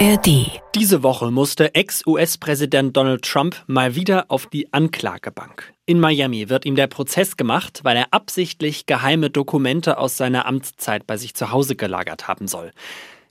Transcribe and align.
ARD. 0.00 0.60
Diese 0.74 1.04
Woche 1.04 1.30
musste 1.30 1.76
Ex-US-Präsident 1.76 2.96
Donald 2.96 3.22
Trump 3.22 3.62
mal 3.68 3.94
wieder 3.94 4.24
auf 4.28 4.46
die 4.48 4.72
Anklagebank. 4.72 5.72
In 5.86 6.00
Miami 6.00 6.48
wird 6.48 6.64
ihm 6.64 6.74
der 6.74 6.88
Prozess 6.88 7.36
gemacht, 7.36 7.80
weil 7.84 7.96
er 7.96 8.12
absichtlich 8.12 8.86
geheime 8.86 9.30
Dokumente 9.30 9.98
aus 9.98 10.16
seiner 10.16 10.46
Amtszeit 10.46 11.06
bei 11.06 11.16
sich 11.16 11.34
zu 11.34 11.52
Hause 11.52 11.76
gelagert 11.76 12.26
haben 12.26 12.48
soll. 12.48 12.72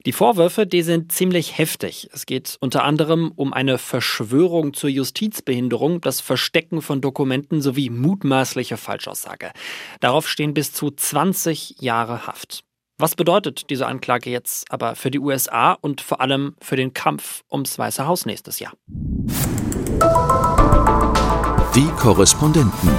Die 0.06 0.14
Vorwürfe, 0.14 0.66
die 0.66 0.84
sind 0.84 1.12
ziemlich 1.12 1.58
heftig. 1.58 2.10
Es 2.14 2.26
geht 2.26 2.56
unter 2.62 2.86
anderem 2.86 3.34
um 3.36 3.52
eine 3.52 3.78
Verschwörung 3.78 4.74
zur 4.74 4.90
Justizbehinderung, 4.90 6.00
das 6.00 6.22
Verstecken 6.22 6.82
von 6.82 7.02
Dokumenten 7.02 7.62
sowie 7.62 7.90
mutmaßliche 7.90 8.78
Falschaussage. 8.78 9.52
Darauf 10.00 10.30
stehen 10.30 10.54
bis 10.54 10.72
zu 10.72 10.92
20 10.92 11.82
Jahre 11.82 12.26
Haft. 12.26 12.64
Was 13.04 13.18
bedeutet 13.18 13.70
diese 13.70 13.86
Anklage 13.86 14.30
jetzt 14.30 14.72
aber 14.72 14.96
für 14.96 15.12
die 15.12 15.20
USA 15.20 15.74
und 15.74 16.00
vor 16.00 16.22
allem 16.22 16.56
für 16.62 16.78
den 16.78 16.94
Kampf 16.94 17.44
ums 17.52 17.78
Weiße 17.78 18.08
Haus 18.08 18.26
nächstes 18.26 18.60
Jahr? 18.60 18.72
Die 21.76 21.90
Korrespondenten. 21.98 22.90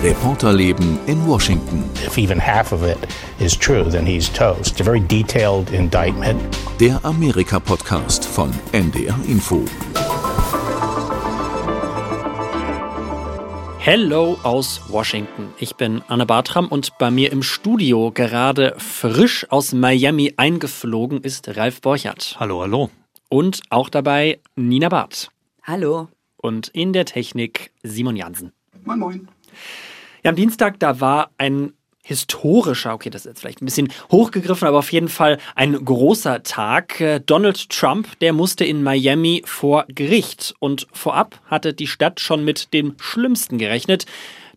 Reporterleben 0.00 1.00
in 1.08 1.26
Washington. 1.26 1.90
If 2.06 2.16
even 2.16 2.40
half 2.40 2.70
of 2.70 2.84
it 2.84 2.98
is 3.40 3.58
true, 3.58 3.90
then 3.90 4.06
he's 4.06 4.32
toast. 4.32 4.70
It's 4.70 4.80
a 4.80 4.84
very 4.84 5.00
detailed 5.00 5.72
indictment. 5.72 6.40
Der 6.78 7.04
Amerika-Podcast 7.04 8.24
von 8.24 8.52
NDR 8.70 9.18
Info. 9.26 9.64
Hello 13.86 14.36
aus 14.42 14.80
Washington. 14.88 15.54
Ich 15.60 15.76
bin 15.76 16.02
Anne 16.08 16.26
Bartram 16.26 16.66
und 16.66 16.98
bei 16.98 17.12
mir 17.12 17.30
im 17.30 17.44
Studio, 17.44 18.10
gerade 18.10 18.74
frisch 18.78 19.48
aus 19.48 19.72
Miami 19.72 20.34
eingeflogen, 20.36 21.20
ist 21.20 21.56
Ralf 21.56 21.82
Borchert. 21.82 22.34
Hallo, 22.40 22.62
hallo. 22.62 22.90
Und 23.28 23.62
auch 23.70 23.88
dabei 23.88 24.40
Nina 24.56 24.88
Barth. 24.88 25.30
Hallo. 25.62 26.08
Und 26.36 26.66
in 26.66 26.92
der 26.92 27.04
Technik 27.04 27.70
Simon 27.84 28.16
Jansen. 28.16 28.50
Moin, 28.84 28.98
moin. 28.98 29.28
Ja, 30.24 30.30
am 30.30 30.34
Dienstag, 30.36 30.80
da 30.80 31.00
war 31.00 31.30
ein 31.38 31.72
historischer, 32.06 32.94
okay, 32.94 33.10
das 33.10 33.22
ist 33.22 33.30
jetzt 33.30 33.40
vielleicht 33.40 33.60
ein 33.60 33.64
bisschen 33.64 33.92
hochgegriffen, 34.12 34.68
aber 34.68 34.78
auf 34.78 34.92
jeden 34.92 35.08
Fall 35.08 35.38
ein 35.56 35.84
großer 35.84 36.44
Tag. 36.44 37.00
Äh, 37.00 37.20
Donald 37.20 37.68
Trump, 37.68 38.18
der 38.20 38.32
musste 38.32 38.64
in 38.64 38.84
Miami 38.84 39.42
vor 39.44 39.86
Gericht 39.88 40.54
und 40.60 40.86
vorab 40.92 41.40
hatte 41.46 41.74
die 41.74 41.88
Stadt 41.88 42.20
schon 42.20 42.44
mit 42.44 42.72
dem 42.72 42.94
Schlimmsten 43.00 43.58
gerechnet. 43.58 44.06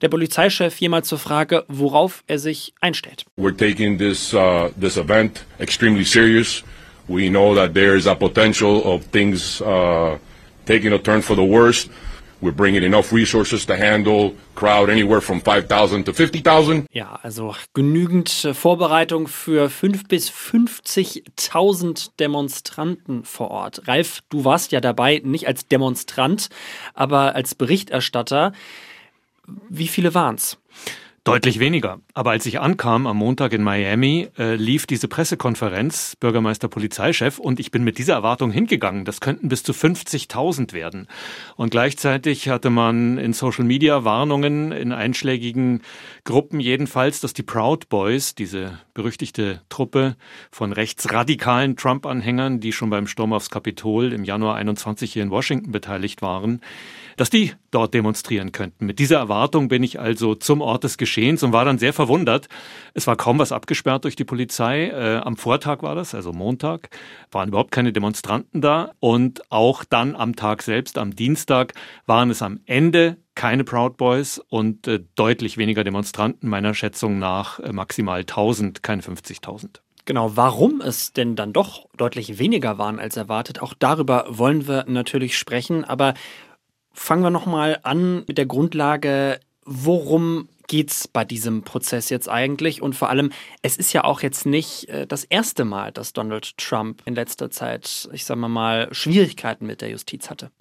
Der 0.02 0.10
Polizeichef 0.10 0.80
mal 0.82 1.04
zur 1.04 1.18
Frage, 1.18 1.66
worauf 1.68 2.24
er 2.28 2.38
sich 2.38 2.74
einstellt. 2.82 3.26
We're 3.36 3.58
taking 3.58 3.98
this 3.98 4.34
uh, 4.34 4.70
this 4.80 4.98
event 4.98 5.44
extremely 5.60 6.06
serious. 6.06 6.64
We 7.08 7.30
know 7.30 7.56
that 7.56 7.74
there 7.74 7.98
is 7.98 8.06
a 8.06 8.14
potential 8.14 8.82
of 8.86 9.04
things 9.12 9.60
uh, 9.62 10.18
taking 10.66 10.94
a 10.94 11.00
turn 11.00 11.22
for 11.22 11.36
the 11.36 11.42
worst. 11.42 11.90
We're 12.42 12.56
bringing 12.56 12.84
enough 12.84 13.12
resources 13.12 13.66
to 13.66 13.76
handle 13.76 14.34
crowd 14.56 14.90
anywhere 14.90 15.20
from 15.20 15.42
5,000 15.42 16.06
to 16.06 16.14
50,000. 16.14 16.86
Ja, 16.94 17.20
also 17.22 17.54
genügend 17.74 18.30
Vorbereitung 18.54 19.28
für 19.28 19.70
5 19.70 20.08
bis 20.08 20.32
50.000 20.32 22.12
Demonstranten 22.18 23.26
vor 23.26 23.52
Ort. 23.52 23.88
Ralf, 23.90 24.22
du 24.30 24.46
warst 24.46 24.72
ja 24.72 24.80
dabei, 24.80 25.22
nicht 25.24 25.48
als 25.48 25.68
Demonstrant, 25.68 26.48
aber 26.94 27.36
als 27.36 27.56
Berichterstatter. 27.56 28.54
Wie 29.68 29.88
viele 29.88 30.14
waren's? 30.14 30.58
Deutlich 31.26 31.60
weniger. 31.60 32.00
Aber 32.14 32.32
als 32.32 32.46
ich 32.46 32.60
ankam 32.62 33.06
am 33.06 33.18
Montag 33.18 33.52
in 33.52 33.62
Miami, 33.62 34.30
äh, 34.38 34.56
lief 34.56 34.88
diese 34.88 35.10
Pressekonferenz, 35.10 36.16
Bürgermeister, 36.18 36.70
Polizeichef, 36.70 37.40
und 37.40 37.60
ich 37.60 37.72
bin 37.72 37.84
mit 37.84 37.98
dieser 37.98 38.14
Erwartung 38.14 38.52
hingegangen. 38.52 39.04
Das 39.04 39.20
könnten 39.20 39.50
bis 39.50 39.64
zu 39.64 39.74
50.000 39.74 40.72
werden. 40.72 41.08
Und 41.58 41.72
gleichzeitig 41.72 42.48
hatte 42.48 42.70
man 42.70 43.18
in 43.18 43.34
Social 43.34 43.66
Media 43.66 44.06
Warnungen 44.06 44.72
in 44.72 44.94
einschlägigen 44.94 45.82
Gruppen 46.24 46.62
jedenfalls, 46.62 47.20
dass 47.20 47.34
die 47.34 47.44
Proud 47.44 47.90
Boys, 47.90 48.34
diese 48.34 48.80
berüchtigte 48.94 49.62
Truppe 49.68 50.16
von 50.52 50.72
rechtsradikalen 50.72 51.76
Trump-Anhängern, 51.76 52.62
die 52.62 52.72
schon 52.72 52.90
beim 52.90 53.08
Sturm 53.08 53.34
aufs 53.34 53.50
Kapitol 53.50 54.14
im 54.14 54.24
Januar 54.24 54.56
21 54.56 55.12
hier 55.12 55.24
in 55.24 55.32
Washington 55.32 55.72
beteiligt 55.72 56.22
waren, 56.22 56.62
dass 57.18 57.30
die 57.30 57.54
dort 57.72 57.94
demonstrieren 57.94 58.54
könnten. 58.54 58.86
Mit 58.86 59.00
dieser 59.00 59.18
Erwartung 59.18 59.68
bin 59.68 59.84
ich 59.84 60.00
also 60.00 60.36
zum 60.36 60.62
Ort 60.62 60.86
des 60.86 60.98
Geschehens 60.98 61.09
und 61.18 61.54
war 61.54 61.66
dann 61.66 61.78
sehr 61.78 61.94
verwundert. 61.94 62.48
Es 62.94 63.08
war 63.08 63.16
kaum 63.16 63.40
was 63.40 63.52
abgesperrt 63.52 64.04
durch 64.04 64.16
die 64.16 64.24
Polizei. 64.24 64.88
Äh, 64.88 65.18
am 65.18 65.38
Vortag 65.38 65.82
war 65.82 65.96
das, 65.96 66.16
also 66.16 66.32
Montag, 66.32 66.90
waren 67.32 67.50
überhaupt 67.50 67.72
keine 67.72 67.92
Demonstranten 67.94 68.62
da. 68.62 68.92
Und 69.00 69.42
auch 69.52 69.84
dann 69.84 70.16
am 70.16 70.36
Tag 70.36 70.62
selbst, 70.62 70.98
am 70.98 71.16
Dienstag, 71.16 71.74
waren 72.06 72.30
es 72.30 72.42
am 72.42 72.60
Ende 72.66 73.18
keine 73.36 73.64
Proud 73.64 73.98
Boys 73.98 74.42
und 74.50 74.88
äh, 74.88 75.00
deutlich 75.16 75.58
weniger 75.58 75.84
Demonstranten, 75.84 76.50
meiner 76.50 76.74
Schätzung 76.74 77.20
nach 77.20 77.60
äh, 77.60 77.72
maximal 77.72 78.20
1000, 78.20 78.84
keine 78.84 79.02
50.000. 79.02 79.80
Genau, 80.10 80.36
warum 80.36 80.82
es 80.82 81.14
denn 81.14 81.36
dann 81.36 81.54
doch 81.54 81.88
deutlich 81.96 82.40
weniger 82.40 82.78
waren 82.78 83.00
als 83.00 83.16
erwartet, 83.16 83.62
auch 83.62 83.74
darüber 83.78 84.26
wollen 84.28 84.68
wir 84.68 84.86
natürlich 84.88 85.38
sprechen. 85.38 85.86
Aber 85.86 86.16
fangen 86.92 87.22
wir 87.22 87.30
nochmal 87.30 87.80
an 87.84 88.24
mit 88.28 88.38
der 88.38 88.46
Grundlage, 88.46 89.40
worum 89.66 90.50
geht's 90.70 91.10
bei 91.10 91.26
diesem 91.26 91.64
Prozess 91.64 92.10
jetzt 92.10 92.30
eigentlich? 92.30 92.82
Und 92.82 92.96
vor 92.96 93.10
allem, 93.10 93.34
es 93.62 93.76
ist 93.76 93.92
ja 93.92 94.06
auch 94.06 94.22
jetzt 94.22 94.46
nicht 94.46 94.88
äh, 94.88 95.06
das 95.06 95.26
erste 95.26 95.66
Mal, 95.66 95.92
dass 95.92 96.14
Donald 96.14 96.58
Trump 96.58 97.02
in 97.04 97.16
letzter 97.16 97.52
Zeit, 97.52 98.08
ich 98.14 98.24
sage 98.24 98.40
mal, 98.40 98.88
Schwierigkeiten 98.94 99.66
mit 99.66 99.82
der 99.82 99.90
Justiz 99.90 100.30
hatte. 100.30 100.52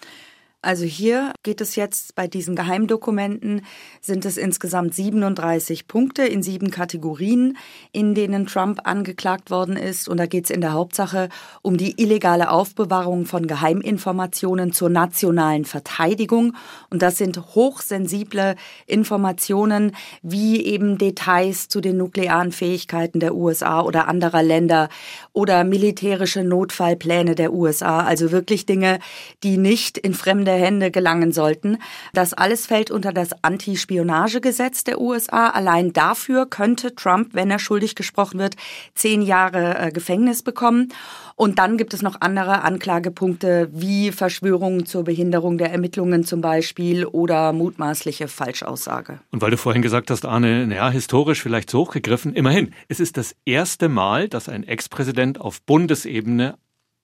Also 0.60 0.84
hier 0.84 1.34
geht 1.44 1.60
es 1.60 1.76
jetzt 1.76 2.16
bei 2.16 2.26
diesen 2.26 2.56
Geheimdokumenten, 2.56 3.64
sind 4.00 4.24
es 4.24 4.36
insgesamt 4.36 4.92
37 4.92 5.86
Punkte 5.86 6.24
in 6.24 6.42
sieben 6.42 6.72
Kategorien, 6.72 7.56
in 7.92 8.16
denen 8.16 8.46
Trump 8.46 8.80
angeklagt 8.82 9.52
worden 9.52 9.76
ist. 9.76 10.08
Und 10.08 10.16
da 10.16 10.26
geht 10.26 10.46
es 10.46 10.50
in 10.50 10.60
der 10.60 10.72
Hauptsache 10.72 11.28
um 11.62 11.76
die 11.76 12.02
illegale 12.02 12.50
Aufbewahrung 12.50 13.24
von 13.24 13.46
Geheiminformationen 13.46 14.72
zur 14.72 14.90
nationalen 14.90 15.64
Verteidigung. 15.64 16.56
Und 16.90 17.02
das 17.02 17.18
sind 17.18 17.38
hochsensible 17.54 18.56
Informationen, 18.88 19.94
wie 20.22 20.64
eben 20.64 20.98
Details 20.98 21.68
zu 21.68 21.80
den 21.80 21.98
nuklearen 21.98 22.50
Fähigkeiten 22.50 23.20
der 23.20 23.36
USA 23.36 23.82
oder 23.82 24.08
anderer 24.08 24.42
Länder 24.42 24.88
oder 25.32 25.62
militärische 25.62 26.42
Notfallpläne 26.42 27.36
der 27.36 27.52
USA. 27.52 28.00
Also 28.00 28.32
wirklich 28.32 28.66
Dinge, 28.66 28.98
die 29.44 29.56
nicht 29.56 29.98
in 29.98 30.14
fremde 30.14 30.47
fremde 30.48 30.52
Hände 30.52 30.90
gelangen 30.90 31.32
sollten. 31.32 31.78
Das 32.12 32.32
alles 32.32 32.66
fällt 32.66 32.90
unter 32.90 33.12
das 33.12 33.30
Anti-Spionagegesetz 33.42 34.84
der 34.84 35.00
USA. 35.00 35.48
Allein 35.48 35.92
dafür 35.92 36.46
könnte 36.46 36.94
Trump, 36.94 37.30
wenn 37.32 37.50
er 37.50 37.58
schuldig 37.58 37.94
gesprochen 37.94 38.38
wird, 38.38 38.56
zehn 38.94 39.22
Jahre 39.22 39.78
äh, 39.78 39.90
Gefängnis 39.90 40.42
bekommen. 40.42 40.92
Und 41.36 41.58
dann 41.58 41.76
gibt 41.76 41.94
es 41.94 42.02
noch 42.02 42.20
andere 42.20 42.62
Anklagepunkte 42.62 43.68
wie 43.72 44.10
Verschwörungen 44.10 44.86
zur 44.86 45.04
Behinderung 45.04 45.58
der 45.58 45.70
Ermittlungen 45.70 46.24
zum 46.24 46.40
Beispiel 46.40 47.04
oder 47.06 47.52
mutmaßliche 47.52 48.26
Falschaussage. 48.26 49.20
Und 49.30 49.40
weil 49.40 49.50
du 49.50 49.56
vorhin 49.56 49.82
gesagt 49.82 50.10
hast, 50.10 50.24
Arne, 50.24 50.66
naja, 50.66 50.90
historisch 50.90 51.42
vielleicht 51.42 51.70
so 51.70 51.80
hochgegriffen, 51.80 52.34
immerhin, 52.34 52.72
es 52.88 52.98
ist 52.98 53.16
das 53.16 53.36
erste 53.44 53.88
Mal, 53.88 54.28
dass 54.28 54.48
ein 54.48 54.64
Ex-Präsident 54.64 55.40
auf 55.40 55.62
Bundesebene 55.62 56.56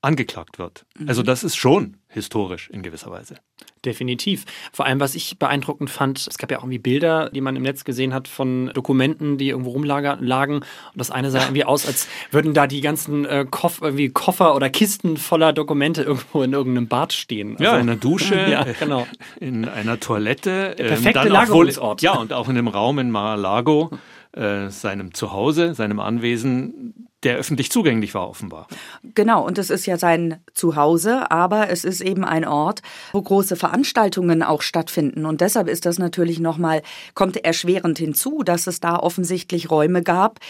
angeklagt 0.05 0.59
wird. 0.59 0.84
Also 1.06 1.22
das 1.22 1.43
ist 1.43 1.56
schon 1.56 1.97
historisch 2.14 2.70
in 2.70 2.82
gewisser 2.82 3.10
Weise. 3.10 3.36
Definitiv. 3.84 4.44
Vor 4.72 4.86
allem, 4.86 5.00
was 5.00 5.14
ich 5.14 5.38
beeindruckend 5.38 5.91
fand, 5.91 6.26
es 6.26 6.38
gab 6.38 6.50
ja 6.50 6.58
auch 6.58 6.62
irgendwie 6.62 6.78
Bilder, 6.78 7.28
die 7.30 7.41
man 7.41 7.56
im 7.56 7.62
Netz 7.62 7.84
gesehen 7.84 8.14
hat 8.14 8.28
von 8.28 8.70
Dokumenten, 8.72 9.36
die 9.36 9.50
irgendwo 9.50 9.70
rumlagen. 9.70 10.56
Und 10.56 10.64
das 10.94 11.10
eine 11.10 11.30
sah 11.30 11.41
irgendwie 11.42 11.64
aus, 11.64 11.86
als 11.86 12.08
würden 12.30 12.54
da 12.54 12.66
die 12.66 12.80
ganzen 12.80 13.26
äh, 13.26 13.44
Koff 13.49 13.81
irgendwie 13.82 14.08
Koffer 14.08 14.55
oder 14.55 14.70
Kisten 14.70 15.16
voller 15.16 15.52
Dokumente 15.52 16.02
irgendwo 16.02 16.43
in 16.43 16.52
irgendeinem 16.52 16.88
Bad 16.88 17.12
stehen. 17.12 17.52
Also, 17.52 17.64
ja, 17.64 17.75
in 17.75 17.88
einer 17.88 17.96
Dusche, 17.96 18.34
ja, 18.50 18.64
genau. 18.78 19.06
in 19.38 19.69
einer 19.69 20.00
Toilette. 20.00 20.75
Der 20.78 20.84
perfekte 20.84 21.26
ähm, 21.26 21.32
Lagerungsort. 21.32 22.00
ja, 22.00 22.14
und 22.14 22.32
auch 22.32 22.49
in 22.49 22.56
einem 22.56 22.69
Raum 22.69 22.99
in 22.99 23.10
Mar-a-Lago, 23.10 23.90
äh, 24.32 24.70
seinem 24.70 25.12
Zuhause, 25.12 25.75
seinem 25.75 26.00
Anwesen 26.00 27.08
der 27.25 27.37
öffentlich 27.37 27.71
zugänglich 27.71 28.15
war 28.15 28.29
offenbar. 28.29 28.69
Genau, 29.15 29.44
und 29.44 29.59
es 29.59 29.71
ist 29.71 29.87
ja 29.87 29.97
sein 29.97 30.41
Zuhause, 30.53 31.31
aber 31.31 31.71
es 31.71 31.85
ist 31.85 32.00
eben 32.00 32.25
ein 32.25 32.44
Ort, 32.44 32.82
wo 33.12 33.23
große 33.23 33.56
Veranstaltungen 33.56 34.43
auch 34.43 34.62
stattfinden. 34.62 35.26
Und 35.26 35.41
deshalb 35.41 35.69
ist 35.69 35.87
das 35.87 35.99
natürlich 35.99 36.38
nochmal, 36.38 36.82
kommt 37.15 37.37
erschwerend 37.37 37.99
hinzu, 37.99 38.43
dass 38.44 38.67
es 38.67 38.81
da 38.81 38.97
offensichtlich 38.97 39.71
Räume 39.71 40.03
gab, 40.03 40.41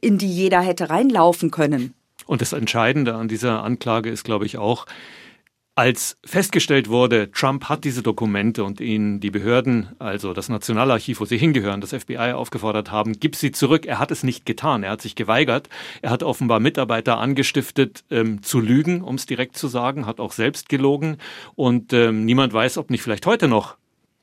in 0.00 0.18
die 0.18 0.30
jeder 0.30 0.60
hätte 0.60 0.90
reinlaufen 0.90 1.50
können. 1.50 1.94
Und 2.26 2.40
das 2.40 2.52
Entscheidende 2.52 3.14
an 3.14 3.28
dieser 3.28 3.64
Anklage 3.64 4.08
ist, 4.08 4.24
glaube 4.24 4.46
ich, 4.46 4.56
auch, 4.56 4.86
Als 5.80 6.18
festgestellt 6.26 6.90
wurde, 6.90 7.30
Trump 7.30 7.70
hat 7.70 7.84
diese 7.84 8.02
Dokumente 8.02 8.64
und 8.64 8.82
ihn 8.82 9.18
die 9.18 9.30
Behörden, 9.30 9.88
also 9.98 10.34
das 10.34 10.50
Nationalarchiv, 10.50 11.20
wo 11.20 11.24
sie 11.24 11.38
hingehören, 11.38 11.80
das 11.80 11.94
FBI 11.94 12.32
aufgefordert 12.34 12.90
haben, 12.90 13.18
gib 13.18 13.34
sie 13.34 13.50
zurück. 13.50 13.86
Er 13.86 13.98
hat 13.98 14.10
es 14.10 14.22
nicht 14.22 14.44
getan. 14.44 14.82
Er 14.82 14.90
hat 14.90 15.00
sich 15.00 15.14
geweigert. 15.14 15.70
Er 16.02 16.10
hat 16.10 16.22
offenbar 16.22 16.60
Mitarbeiter 16.60 17.16
angestiftet, 17.16 18.04
ähm, 18.10 18.42
zu 18.42 18.60
lügen, 18.60 19.00
um 19.00 19.14
es 19.14 19.24
direkt 19.24 19.56
zu 19.56 19.68
sagen, 19.68 20.04
hat 20.04 20.20
auch 20.20 20.32
selbst 20.32 20.68
gelogen. 20.68 21.16
Und 21.54 21.94
ähm, 21.94 22.26
niemand 22.26 22.52
weiß, 22.52 22.76
ob 22.76 22.90
nicht 22.90 23.00
vielleicht 23.00 23.24
heute 23.24 23.48
noch 23.48 23.78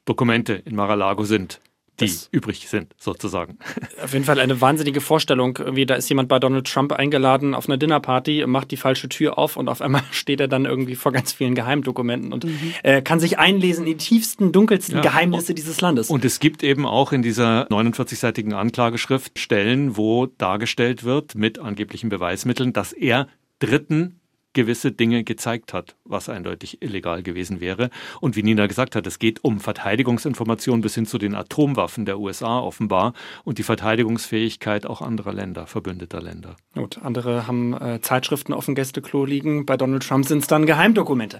Dokumente 0.05 0.53
in 0.53 0.75
Mar-a-Lago 0.75 1.23
sind 1.23 1.59
die 1.99 2.05
das 2.05 2.29
übrig 2.31 2.67
sind, 2.67 2.93
sozusagen. 2.97 3.57
Auf 4.03 4.13
jeden 4.13 4.25
Fall 4.25 4.39
eine 4.39 4.61
wahnsinnige 4.61 5.01
Vorstellung. 5.01 5.57
Irgendwie, 5.57 5.85
da 5.85 5.95
ist 5.95 6.09
jemand 6.09 6.29
bei 6.29 6.39
Donald 6.39 6.67
Trump 6.67 6.91
eingeladen 6.91 7.55
auf 7.55 7.67
eine 7.67 7.77
Dinnerparty, 7.77 8.45
macht 8.47 8.71
die 8.71 8.77
falsche 8.77 9.09
Tür 9.09 9.37
auf 9.37 9.57
und 9.57 9.69
auf 9.69 9.81
einmal 9.81 10.03
steht 10.11 10.39
er 10.39 10.47
dann 10.47 10.65
irgendwie 10.65 10.95
vor 10.95 11.11
ganz 11.11 11.33
vielen 11.33 11.55
Geheimdokumenten 11.55 12.33
und 12.33 12.45
mhm. 12.45 12.73
äh, 12.83 13.01
kann 13.01 13.19
sich 13.19 13.39
einlesen 13.39 13.85
in 13.85 13.97
die 13.97 13.97
tiefsten, 13.97 14.51
dunkelsten 14.51 14.97
ja. 14.97 15.01
Geheimnisse 15.01 15.51
und, 15.51 15.57
dieses 15.57 15.81
Landes. 15.81 16.09
Und 16.09 16.23
es 16.23 16.39
gibt 16.39 16.63
eben 16.63 16.85
auch 16.85 17.11
in 17.11 17.21
dieser 17.21 17.67
49-seitigen 17.69 18.53
Anklageschrift 18.53 19.39
Stellen, 19.39 19.97
wo 19.97 20.27
dargestellt 20.27 21.03
wird 21.03 21.35
mit 21.35 21.59
angeblichen 21.59 22.09
Beweismitteln, 22.09 22.73
dass 22.73 22.93
er 22.93 23.27
Dritten 23.59 24.16
gewisse 24.57 24.91
Dinge 24.91 25.23
gezeigt 25.23 25.71
hat, 25.71 25.95
was 26.03 26.29
eindeutig 26.29 26.81
illegal 26.81 27.21
gewesen 27.21 27.61
wäre. 27.61 27.91
Und 28.21 28.35
wie 28.35 28.41
Nina 28.41 28.65
gesagt 28.65 28.95
hat, 28.95 29.05
es 29.05 29.19
geht 29.19 29.43
um 29.43 29.59
Verteidigungsinformationen 29.59 30.81
bis 30.81 30.95
hin 30.95 31.05
zu 31.05 31.19
den 31.19 31.35
Atomwaffen 31.35 32.05
der 32.05 32.17
USA 32.17 32.59
offenbar 32.59 33.13
und 33.43 33.59
die 33.59 33.63
Verteidigungsfähigkeit 33.63 34.87
auch 34.87 35.03
anderer 35.03 35.31
Länder, 35.31 35.67
verbündeter 35.67 36.23
Länder. 36.23 36.55
Gut, 36.73 36.97
andere 37.03 37.45
haben 37.45 37.79
äh, 37.79 38.01
Zeitschriften 38.01 38.51
auf 38.51 38.65
dem 38.65 38.73
Gästeklo 38.73 39.25
liegen. 39.25 39.67
Bei 39.67 39.77
Donald 39.77 40.07
Trump 40.07 40.25
sind 40.25 40.39
es 40.39 40.47
dann 40.47 40.65
Geheimdokumente. 40.65 41.39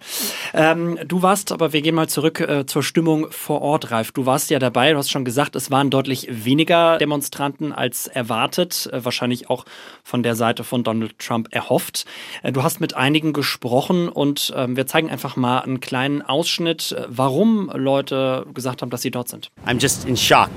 Ähm, 0.54 1.00
du 1.08 1.24
warst, 1.24 1.52
aber 1.52 1.74
wir 1.74 1.82
gehen 1.82 1.96
mal 1.96 2.08
zurück 2.08 2.40
äh, 2.40 2.68
zur 2.68 2.84
Stimmung 2.84 3.32
vor 3.32 3.64
Ort, 3.64 3.90
Ralf. 3.90 4.12
Du 4.12 4.28
warst 4.28 4.52
ja 4.52 4.60
dabei, 4.60 4.92
du 4.92 5.00
hast 5.00 5.10
schon 5.10 5.26
gesagt, 5.26 5.56
es 5.56 5.72
waren 5.72 5.90
deutlich 5.90 6.28
weniger 6.30 7.00
Demonstranten 7.00 7.72
als 7.72 8.06
erwartet, 8.06 8.88
äh, 8.94 9.04
wahrscheinlich 9.04 9.50
auch 9.50 9.66
von 10.04 10.22
der 10.22 10.36
Seite 10.36 10.64
von 10.64 10.84
Donald 10.84 11.18
Trump 11.18 11.48
erhofft. 11.50 12.06
Äh, 12.44 12.52
du 12.52 12.62
hast 12.62 12.80
mit 12.80 12.96
einem 12.96 13.07
einigen 13.08 13.32
gesprochen 13.32 14.10
und 14.10 14.54
ähm, 14.56 14.76
wir 14.76 14.86
zeigen 14.86 15.10
einfach 15.10 15.38
mal 15.38 15.60
einen 15.60 15.80
kleinen 15.80 16.22
Ausschnitt, 16.22 16.92
äh, 16.92 17.06
warum 17.08 17.72
Leute 17.74 18.46
gesagt 18.54 18.82
haben, 18.82 18.90
dass 18.90 19.02
sie 19.02 19.12
dort 19.12 19.30
sind. 19.30 19.50
I'm 19.66 19.82
just 19.82 20.06
in 20.06 20.18
shock. 20.18 20.50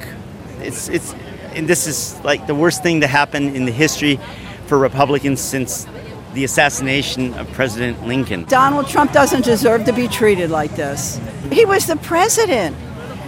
It's 0.65 0.89
it's 0.89 1.15
and 1.57 1.69
this 1.69 1.87
is 1.87 2.17
like 2.25 2.47
the 2.49 2.55
worst 2.55 2.83
thing 2.83 3.01
to 3.01 3.07
happen 3.07 3.55
in 3.55 3.67
the 3.67 3.73
history 3.73 4.19
for 4.67 4.81
Republicans 4.81 5.41
since 5.41 5.87
the 6.35 6.45
assassination 6.45 7.33
of 7.35 7.47
President 7.53 8.05
Lincoln. 8.07 8.45
Donald 8.49 8.89
Trump 8.89 9.13
doesn't 9.13 9.45
deserve 9.45 9.85
to 9.85 9.93
be 9.93 10.09
treated 10.09 10.51
like 10.51 10.75
this. 10.75 11.21
He 11.53 11.65
was 11.65 11.87
the 11.87 11.97
president. 11.97 12.77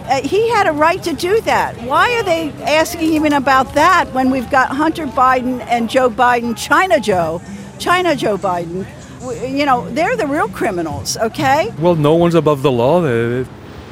Uh, 0.08 0.20
he 0.22 0.50
had 0.50 0.66
a 0.66 0.72
right 0.72 1.02
to 1.04 1.12
do 1.12 1.40
that. 1.42 1.76
Why 1.86 2.10
are 2.16 2.24
they 2.24 2.50
asking 2.66 3.12
even 3.14 3.32
about 3.32 3.74
that 3.74 4.12
when 4.12 4.30
we've 4.30 4.50
got 4.50 4.76
Hunter 4.76 5.06
Biden 5.06 5.60
and 5.68 5.88
Joe 5.88 6.10
Biden, 6.10 6.56
China 6.56 6.98
Joe, 6.98 7.40
China 7.78 8.16
Joe 8.16 8.36
Biden, 8.36 8.84
you 9.30 9.64
know, 9.64 9.86
they're 9.94 10.16
the 10.16 10.26
real 10.26 10.48
criminals, 10.48 11.16
okay? 11.18 11.70
Well, 11.78 11.96
no 11.96 12.14
one's 12.14 12.34
above 12.34 12.62
the 12.62 12.72
law. 12.72 13.02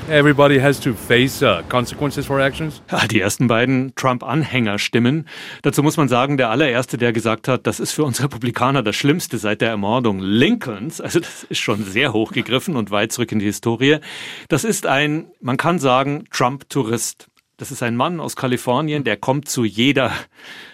Everybody 0.09 0.59
has 0.59 0.81
to 0.81 0.94
face 0.94 1.41
uh, 1.41 1.62
consequences 1.69 2.27
for 2.27 2.41
actions. 2.41 2.82
Die 3.11 3.21
ersten 3.21 3.47
beiden 3.47 3.94
Trump-Anhängerstimmen. 3.94 5.29
Dazu 5.62 5.85
muss 5.85 5.97
man 5.97 6.09
sagen, 6.09 6.37
der 6.37 6.50
allererste, 6.50 6.99
der 6.99 7.12
gesagt 7.12 7.47
hat, 7.47 7.67
das 7.67 7.79
ist 7.79 7.93
für 7.93 8.03
uns 8.03 8.21
Republikaner 8.21 8.82
das 8.82 8.97
Schlimmste 8.97 9.38
seit 9.38 9.61
der 9.61 9.69
Ermordung 9.69 10.19
Lincolns. 10.19 11.00
Also 11.00 11.21
das 11.21 11.44
ist 11.44 11.61
schon 11.61 11.85
sehr 11.85 12.12
hochgegriffen 12.12 12.75
und 12.75 12.91
weit 12.91 13.12
zurück 13.12 13.31
in 13.31 13.38
die 13.38 13.44
Historie. 13.44 13.99
Das 14.49 14.65
ist 14.65 14.85
ein, 14.85 15.26
man 15.41 15.56
kann 15.56 15.79
sagen, 15.79 16.25
Trump-Tourist. 16.33 17.29
Das 17.56 17.71
ist 17.71 17.83
ein 17.83 17.94
Mann 17.94 18.21
aus 18.21 18.35
Kalifornien, 18.37 19.05
der 19.05 19.17
kommt 19.17 19.49
zu 19.49 19.65
jeder 19.65 20.11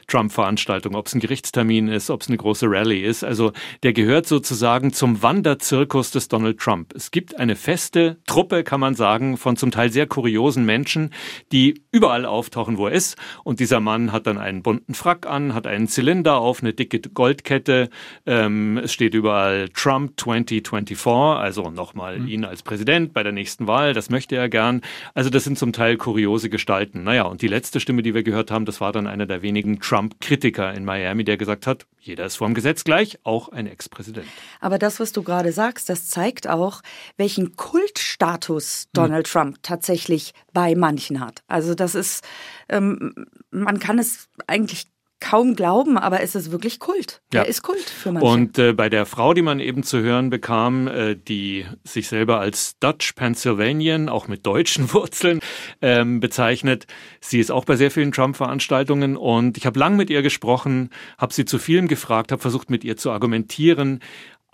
Trump-Veranstaltung, 0.06 0.94
ob 0.94 1.06
es 1.06 1.14
ein 1.14 1.20
Gerichtstermin 1.20 1.88
ist, 1.88 2.10
ob 2.10 2.22
es 2.22 2.28
eine 2.28 2.36
große 2.36 2.66
Rallye 2.68 3.02
ist. 3.02 3.24
Also 3.24 3.52
der 3.82 3.92
gehört 3.92 4.26
sozusagen 4.26 4.92
zum 4.92 5.22
Wanderzirkus 5.22 6.12
des 6.12 6.28
Donald 6.28 6.58
Trump. 6.58 6.94
Es 6.94 7.10
gibt 7.10 7.38
eine 7.38 7.56
feste 7.56 8.18
Truppe, 8.26 8.62
kann 8.62 8.80
man 8.80 8.94
sagen, 8.94 9.36
von 9.36 9.56
zum 9.56 9.70
Teil 9.70 9.90
sehr 9.90 10.06
kuriosen 10.06 10.64
Menschen, 10.64 11.10
die 11.52 11.82
überall 11.90 12.24
auftauchen, 12.24 12.78
wo 12.78 12.86
er 12.86 12.92
ist. 12.92 13.16
Und 13.42 13.58
dieser 13.58 13.80
Mann 13.80 14.12
hat 14.12 14.26
dann 14.26 14.38
einen 14.38 14.62
bunten 14.62 14.94
Frack 14.94 15.26
an, 15.26 15.54
hat 15.54 15.66
einen 15.66 15.88
Zylinder 15.88 16.38
auf, 16.38 16.62
eine 16.62 16.72
dicke 16.72 17.00
Goldkette. 17.00 17.90
Ähm, 18.26 18.78
es 18.78 18.92
steht 18.92 19.14
überall 19.14 19.68
Trump 19.70 20.12
2024, 20.20 20.96
also 21.06 21.70
nochmal 21.70 22.20
mhm. 22.20 22.28
ihn 22.28 22.44
als 22.44 22.62
Präsident 22.62 23.12
bei 23.12 23.22
der 23.22 23.32
nächsten 23.32 23.66
Wahl. 23.66 23.92
Das 23.92 24.10
möchte 24.10 24.36
er 24.36 24.48
gern. 24.48 24.82
Also 25.14 25.30
das 25.30 25.44
sind 25.44 25.58
zum 25.58 25.72
Teil 25.72 25.96
kuriose 25.96 26.48
Gestalten. 26.48 27.02
Naja, 27.02 27.24
und 27.24 27.42
die 27.42 27.48
letzte 27.48 27.80
Stimme, 27.80 28.02
die 28.02 28.14
wir 28.14 28.22
gehört 28.22 28.50
haben, 28.50 28.66
das 28.66 28.80
war 28.80 28.92
dann 28.92 29.06
einer 29.06 29.26
der 29.26 29.42
wenigen 29.42 29.80
Trump 29.80 29.95
Trump-Kritiker 29.96 30.74
in 30.74 30.84
Miami, 30.84 31.24
der 31.24 31.38
gesagt 31.38 31.66
hat, 31.66 31.86
jeder 31.98 32.26
ist 32.26 32.36
vor 32.36 32.46
dem 32.46 32.54
Gesetz 32.54 32.84
gleich, 32.84 33.18
auch 33.24 33.48
ein 33.48 33.66
Ex-Präsident. 33.66 34.26
Aber 34.60 34.78
das, 34.78 35.00
was 35.00 35.12
du 35.12 35.22
gerade 35.22 35.52
sagst, 35.52 35.88
das 35.88 36.08
zeigt 36.08 36.48
auch, 36.48 36.82
welchen 37.16 37.56
Kultstatus. 37.56 38.88
Donald 38.92 39.26
hm. 39.26 39.32
Trump 39.32 39.56
tatsächlich 39.62 40.34
bei 40.52 40.74
manchen 40.74 41.20
hat. 41.20 41.42
Also 41.48 41.74
das 41.74 41.94
ist, 41.94 42.24
ähm, 42.68 43.26
man 43.50 43.78
kann 43.78 43.98
es 43.98 44.28
eigentlich 44.46 44.86
kaum 45.20 45.56
glauben, 45.56 45.96
aber 45.96 46.20
es 46.20 46.34
ist 46.34 46.50
wirklich 46.50 46.78
Kult. 46.78 47.22
Ja. 47.32 47.42
Er 47.42 47.48
ist 47.48 47.62
Kult 47.62 47.88
für 47.88 48.12
manche. 48.12 48.26
Und 48.26 48.58
äh, 48.58 48.72
bei 48.72 48.88
der 48.88 49.06
Frau, 49.06 49.32
die 49.32 49.42
man 49.42 49.60
eben 49.60 49.82
zu 49.82 50.00
hören 50.00 50.30
bekam, 50.30 50.88
äh, 50.88 51.16
die 51.16 51.64
sich 51.84 52.08
selber 52.08 52.38
als 52.38 52.78
Dutch 52.80 53.12
Pennsylvanian, 53.12 54.08
auch 54.08 54.28
mit 54.28 54.44
deutschen 54.46 54.92
Wurzeln, 54.92 55.40
ähm, 55.80 56.20
bezeichnet, 56.20 56.86
sie 57.20 57.40
ist 57.40 57.50
auch 57.50 57.64
bei 57.64 57.76
sehr 57.76 57.90
vielen 57.90 58.12
Trump-Veranstaltungen 58.12 59.16
und 59.16 59.56
ich 59.56 59.66
habe 59.66 59.78
lang 59.78 59.96
mit 59.96 60.10
ihr 60.10 60.22
gesprochen, 60.22 60.90
habe 61.18 61.32
sie 61.32 61.44
zu 61.44 61.58
vielem 61.58 61.88
gefragt, 61.88 62.30
habe 62.30 62.42
versucht 62.42 62.68
mit 62.68 62.84
ihr 62.84 62.96
zu 62.96 63.10
argumentieren, 63.10 64.00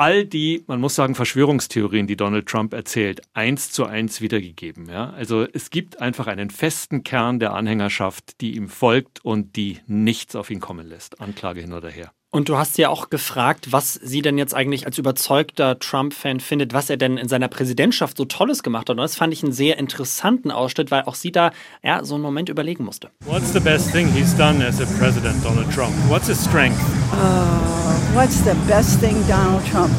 all 0.02 0.24
die, 0.24 0.64
man 0.66 0.80
muss 0.80 0.96
sagen, 0.96 1.14
Verschwörungstheorien, 1.14 2.08
die 2.08 2.16
Donald 2.16 2.46
Trump 2.46 2.74
erzählt, 2.74 3.22
eins 3.34 3.70
zu 3.70 3.86
eins 3.86 4.20
wiedergegeben. 4.20 4.88
Ja? 4.88 5.10
Also 5.10 5.46
es 5.52 5.70
gibt 5.70 6.00
einfach 6.00 6.26
einen 6.26 6.50
festen 6.50 7.04
Kern 7.04 7.38
der 7.38 7.52
Anhängerschaft, 7.52 8.40
die 8.40 8.56
ihm 8.56 8.68
folgt 8.68 9.24
und 9.24 9.54
die 9.54 9.78
nichts 9.86 10.34
auf 10.34 10.50
ihn 10.50 10.58
kommen 10.58 10.88
lässt. 10.88 11.20
Anklage 11.20 11.60
hin 11.60 11.72
oder 11.72 11.88
her. 11.88 12.10
Und 12.34 12.48
du 12.48 12.56
hast 12.56 12.78
ja 12.78 12.88
auch 12.88 13.10
gefragt, 13.10 13.72
was 13.72 13.92
sie 13.92 14.22
denn 14.22 14.38
jetzt 14.38 14.54
eigentlich 14.54 14.86
als 14.86 14.96
überzeugter 14.96 15.78
Trump-Fan 15.78 16.40
findet, 16.40 16.72
was 16.72 16.88
er 16.88 16.96
denn 16.96 17.18
in 17.18 17.28
seiner 17.28 17.48
Präsidentschaft 17.48 18.16
so 18.16 18.24
Tolles 18.24 18.62
gemacht 18.62 18.88
hat. 18.88 18.96
Und 18.96 19.02
das 19.02 19.16
fand 19.16 19.34
ich 19.34 19.42
einen 19.42 19.52
sehr 19.52 19.78
interessanten 19.78 20.50
Ausschnitt, 20.50 20.90
weil 20.90 21.02
auch 21.02 21.14
sie 21.14 21.30
da 21.30 21.50
ja, 21.82 22.02
so 22.02 22.14
einen 22.14 22.22
Moment 22.22 22.48
überlegen 22.48 22.86
musste. 22.86 23.10
What's 23.26 23.52
the 23.52 23.60
best 23.60 23.92
thing 23.92 24.10
he's 24.10 24.34
done 24.34 24.66
as 24.66 24.80
a 24.80 24.86
president, 24.98 25.44
Donald 25.44 25.70
Trump? 25.74 25.92
What's 26.08 26.26
his 26.26 26.42
strength? 26.42 26.80
Uh, 27.12 28.14
what's 28.14 28.42
the 28.42 28.56
best 28.66 28.98
thing, 29.00 29.22
Donald 29.28 29.62
Trump? 29.66 29.92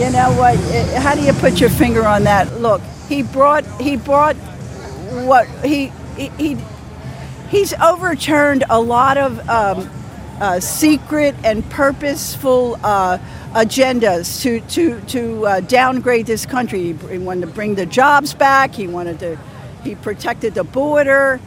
You 0.00 0.10
know 0.10 0.32
what? 0.32 0.56
How 1.00 1.14
do 1.14 1.24
you 1.24 1.32
put 1.34 1.60
your 1.60 1.70
finger 1.70 2.04
on 2.04 2.24
that? 2.24 2.60
Look, 2.60 2.82
he 3.08 3.22
brought 3.22 3.64
he 3.80 3.96
brought 3.96 4.34
what 5.28 5.46
he 5.64 5.92
he, 6.16 6.32
he 6.38 6.56
he's 7.52 7.72
overturned 7.74 8.64
a 8.68 8.80
lot 8.80 9.16
of 9.16 9.48
um, 9.48 9.88
uh, 10.40 10.60
secret 10.60 11.34
and 11.44 11.68
purposeful 11.70 12.78
uh, 12.84 13.18
agendas 13.54 14.42
to 14.42 14.60
to 14.68 15.00
to 15.06 15.46
uh, 15.46 15.60
downgrade 15.60 16.26
this 16.26 16.46
country. 16.46 16.92
He 17.10 17.18
wanted 17.18 17.46
to 17.46 17.52
bring 17.52 17.76
the 17.76 17.86
jobs 17.86 18.34
back. 18.34 18.74
He 18.74 18.86
wanted 18.86 19.18
to. 19.20 19.36
He 19.84 19.94
protected 19.94 20.54
the 20.54 20.64
border. 20.64 21.40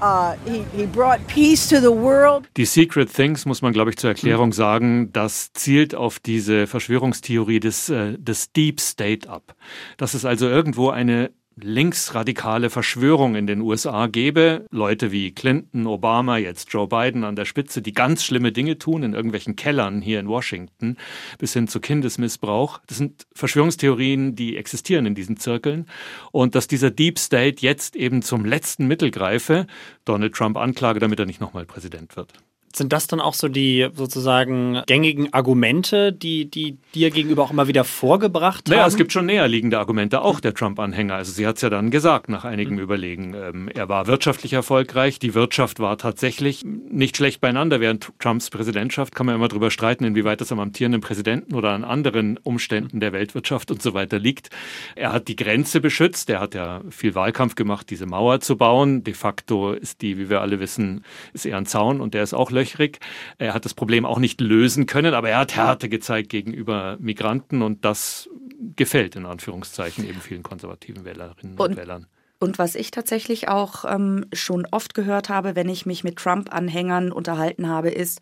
Uh, 0.00 0.36
he, 0.46 0.62
he 0.76 0.86
brought 0.86 1.26
peace 1.26 1.68
to 1.68 1.80
the 1.80 1.90
world. 1.90 2.46
Die 2.56 2.64
Secret 2.64 3.12
Things, 3.12 3.44
muss 3.46 3.62
man, 3.62 3.72
glaube 3.72 3.90
ich, 3.90 3.96
zur 3.96 4.10
Erklärung 4.10 4.52
sagen, 4.52 5.12
das 5.12 5.52
zielt 5.54 5.94
auf 5.94 6.20
diese 6.20 6.68
Verschwörungstheorie 6.68 7.58
des, 7.58 7.88
äh, 7.88 8.16
des 8.16 8.52
Deep 8.52 8.80
State 8.80 9.28
ab. 9.28 9.56
Dass 9.96 10.14
es 10.14 10.24
also 10.24 10.48
irgendwo 10.48 10.90
eine 10.90 11.30
linksradikale 11.62 12.70
Verschwörung 12.70 13.34
in 13.34 13.46
den 13.46 13.60
USA 13.60 14.06
gäbe. 14.06 14.66
Leute 14.70 15.12
wie 15.12 15.32
Clinton, 15.32 15.86
Obama, 15.86 16.36
jetzt 16.38 16.72
Joe 16.72 16.88
Biden 16.88 17.24
an 17.24 17.36
der 17.36 17.44
Spitze, 17.44 17.82
die 17.82 17.92
ganz 17.92 18.24
schlimme 18.24 18.52
Dinge 18.52 18.78
tun 18.78 19.02
in 19.02 19.14
irgendwelchen 19.14 19.56
Kellern 19.56 20.00
hier 20.00 20.20
in 20.20 20.28
Washington, 20.28 20.96
bis 21.38 21.52
hin 21.52 21.68
zu 21.68 21.80
Kindesmissbrauch. 21.80 22.80
Das 22.86 22.98
sind 22.98 23.26
Verschwörungstheorien, 23.34 24.34
die 24.34 24.56
existieren 24.56 25.06
in 25.06 25.14
diesen 25.14 25.36
Zirkeln. 25.36 25.86
Und 26.32 26.54
dass 26.54 26.68
dieser 26.68 26.90
Deep 26.90 27.18
State 27.18 27.56
jetzt 27.60 27.96
eben 27.96 28.22
zum 28.22 28.44
letzten 28.44 28.86
Mittel 28.86 29.10
greife, 29.10 29.66
Donald 30.04 30.34
Trump 30.34 30.56
anklage, 30.56 31.00
damit 31.00 31.18
er 31.18 31.26
nicht 31.26 31.40
nochmal 31.40 31.66
Präsident 31.66 32.16
wird. 32.16 32.32
Sind 32.74 32.92
das 32.92 33.06
dann 33.06 33.20
auch 33.20 33.34
so 33.34 33.48
die 33.48 33.88
sozusagen 33.94 34.82
gängigen 34.86 35.32
Argumente, 35.32 36.12
die, 36.12 36.50
die 36.50 36.76
dir 36.94 37.10
gegenüber 37.10 37.42
auch 37.42 37.50
immer 37.50 37.68
wieder 37.68 37.84
vorgebracht 37.84 38.68
naja, 38.68 38.82
haben? 38.82 38.88
es 38.88 38.96
gibt 38.96 39.12
schon 39.12 39.26
näherliegende 39.26 39.78
Argumente, 39.78 40.22
auch 40.22 40.40
der 40.40 40.54
Trump-Anhänger. 40.54 41.14
Also 41.14 41.32
sie 41.32 41.46
hat 41.46 41.56
es 41.56 41.62
ja 41.62 41.70
dann 41.70 41.90
gesagt 41.90 42.28
nach 42.28 42.44
einigem 42.44 42.74
mhm. 42.74 42.80
Überlegen. 42.80 43.34
Ähm, 43.34 43.68
er 43.74 43.88
war 43.88 44.06
wirtschaftlich 44.06 44.52
erfolgreich, 44.52 45.18
die 45.18 45.34
Wirtschaft 45.34 45.80
war 45.80 45.98
tatsächlich 45.98 46.64
nicht 46.64 47.16
schlecht 47.16 47.40
beieinander. 47.40 47.80
Während 47.80 48.12
Trumps 48.18 48.50
Präsidentschaft 48.50 49.14
kann 49.14 49.26
man 49.26 49.34
immer 49.34 49.48
darüber 49.48 49.70
streiten, 49.70 50.04
inwieweit 50.04 50.40
das 50.40 50.52
am 50.52 50.60
amtierenden 50.60 51.00
Präsidenten 51.00 51.54
oder 51.54 51.70
an 51.70 51.84
anderen 51.84 52.38
Umständen 52.38 53.00
der 53.00 53.12
Weltwirtschaft 53.12 53.70
und 53.70 53.82
so 53.82 53.94
weiter 53.94 54.18
liegt. 54.18 54.50
Er 54.94 55.12
hat 55.12 55.28
die 55.28 55.36
Grenze 55.36 55.80
beschützt, 55.80 56.30
er 56.30 56.40
hat 56.40 56.54
ja 56.54 56.82
viel 56.90 57.14
Wahlkampf 57.14 57.54
gemacht, 57.54 57.90
diese 57.90 58.06
Mauer 58.06 58.40
zu 58.40 58.56
bauen. 58.56 59.04
De 59.04 59.14
facto 59.14 59.72
ist 59.72 60.02
die, 60.02 60.18
wie 60.18 60.30
wir 60.30 60.40
alle 60.40 60.60
wissen, 60.60 61.04
ist 61.32 61.46
eher 61.46 61.56
ein 61.56 61.66
Zaun 61.66 62.00
und 62.00 62.14
der 62.14 62.22
ist 62.22 62.34
auch 62.34 62.50
löchrig. 62.58 62.98
Er 63.38 63.54
hat 63.54 63.64
das 63.64 63.74
Problem 63.74 64.04
auch 64.04 64.18
nicht 64.18 64.40
lösen 64.40 64.86
können, 64.86 65.14
aber 65.14 65.30
er 65.30 65.38
hat 65.38 65.54
Härte 65.56 65.88
gezeigt 65.88 66.28
gegenüber 66.28 66.96
Migranten 67.00 67.62
und 67.62 67.84
das 67.84 68.28
gefällt 68.76 69.16
in 69.16 69.26
Anführungszeichen 69.26 70.08
eben 70.08 70.20
vielen 70.20 70.42
konservativen 70.42 71.04
Wählerinnen 71.04 71.56
und, 71.56 71.70
und 71.70 71.76
Wählern. 71.76 72.06
Und 72.40 72.58
was 72.58 72.74
ich 72.74 72.90
tatsächlich 72.90 73.48
auch 73.48 73.84
ähm, 73.84 74.26
schon 74.32 74.66
oft 74.70 74.94
gehört 74.94 75.28
habe, 75.28 75.56
wenn 75.56 75.68
ich 75.68 75.86
mich 75.86 76.04
mit 76.04 76.16
Trump-Anhängern 76.16 77.10
unterhalten 77.10 77.68
habe, 77.68 77.90
ist, 77.90 78.20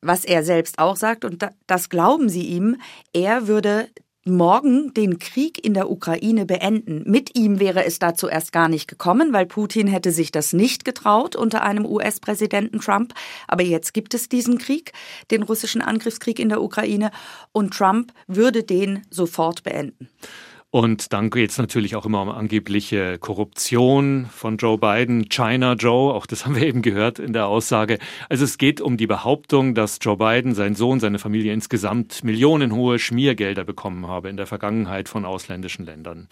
was 0.00 0.24
er 0.24 0.42
selbst 0.42 0.78
auch 0.78 0.96
sagt, 0.96 1.24
und 1.24 1.46
das 1.66 1.88
glauben 1.88 2.28
sie 2.28 2.46
ihm, 2.46 2.76
er 3.12 3.46
würde 3.46 3.88
morgen 4.24 4.94
den 4.94 5.18
Krieg 5.18 5.64
in 5.64 5.74
der 5.74 5.90
Ukraine 5.90 6.46
beenden. 6.46 7.02
Mit 7.06 7.36
ihm 7.36 7.58
wäre 7.58 7.84
es 7.84 7.98
dazu 7.98 8.28
erst 8.28 8.52
gar 8.52 8.68
nicht 8.68 8.88
gekommen, 8.88 9.32
weil 9.32 9.46
Putin 9.46 9.86
hätte 9.86 10.12
sich 10.12 10.30
das 10.30 10.52
nicht 10.52 10.84
getraut 10.84 11.34
unter 11.34 11.62
einem 11.62 11.86
US-Präsidenten 11.86 12.80
Trump. 12.80 13.14
Aber 13.48 13.62
jetzt 13.62 13.94
gibt 13.94 14.14
es 14.14 14.28
diesen 14.28 14.58
Krieg, 14.58 14.92
den 15.30 15.42
russischen 15.42 15.82
Angriffskrieg 15.82 16.38
in 16.38 16.48
der 16.48 16.62
Ukraine, 16.62 17.10
und 17.52 17.74
Trump 17.74 18.12
würde 18.26 18.62
den 18.62 19.02
sofort 19.10 19.62
beenden. 19.62 20.08
Und 20.74 21.12
dann 21.12 21.28
geht 21.28 21.50
es 21.50 21.58
natürlich 21.58 21.96
auch 21.96 22.06
immer 22.06 22.22
um 22.22 22.30
angebliche 22.30 23.18
Korruption 23.18 24.24
von 24.32 24.56
Joe 24.56 24.78
Biden, 24.78 25.28
China 25.28 25.74
Joe, 25.74 26.14
auch 26.14 26.24
das 26.24 26.46
haben 26.46 26.56
wir 26.56 26.66
eben 26.66 26.80
gehört 26.80 27.18
in 27.18 27.34
der 27.34 27.46
Aussage. 27.46 27.98
Also 28.30 28.44
es 28.44 28.56
geht 28.56 28.80
um 28.80 28.96
die 28.96 29.06
Behauptung, 29.06 29.74
dass 29.74 29.98
Joe 30.00 30.16
Biden, 30.16 30.54
sein 30.54 30.74
Sohn, 30.74 30.98
seine 30.98 31.18
Familie 31.18 31.52
insgesamt 31.52 32.24
millionenhohe 32.24 32.98
Schmiergelder 32.98 33.64
bekommen 33.64 34.06
habe 34.06 34.30
in 34.30 34.38
der 34.38 34.46
Vergangenheit 34.46 35.10
von 35.10 35.26
ausländischen 35.26 35.84
Ländern. 35.84 36.28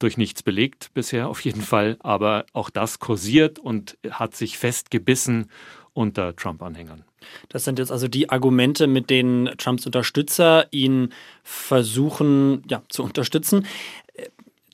Durch 0.00 0.16
nichts 0.16 0.42
belegt 0.42 0.90
bisher 0.92 1.28
auf 1.28 1.44
jeden 1.44 1.62
Fall, 1.62 1.96
aber 2.00 2.46
auch 2.52 2.70
das 2.70 2.98
kursiert 2.98 3.60
und 3.60 3.98
hat 4.10 4.34
sich 4.34 4.58
festgebissen 4.58 5.48
unter 5.92 6.34
Trump-Anhängern. 6.34 7.04
Das 7.48 7.64
sind 7.64 7.78
jetzt 7.78 7.92
also 7.92 8.08
die 8.08 8.30
Argumente, 8.30 8.86
mit 8.86 9.10
denen 9.10 9.46
Trumps 9.58 9.86
Unterstützer 9.86 10.66
ihn 10.70 11.12
versuchen 11.42 12.62
ja, 12.68 12.82
zu 12.88 13.02
unterstützen. 13.02 13.66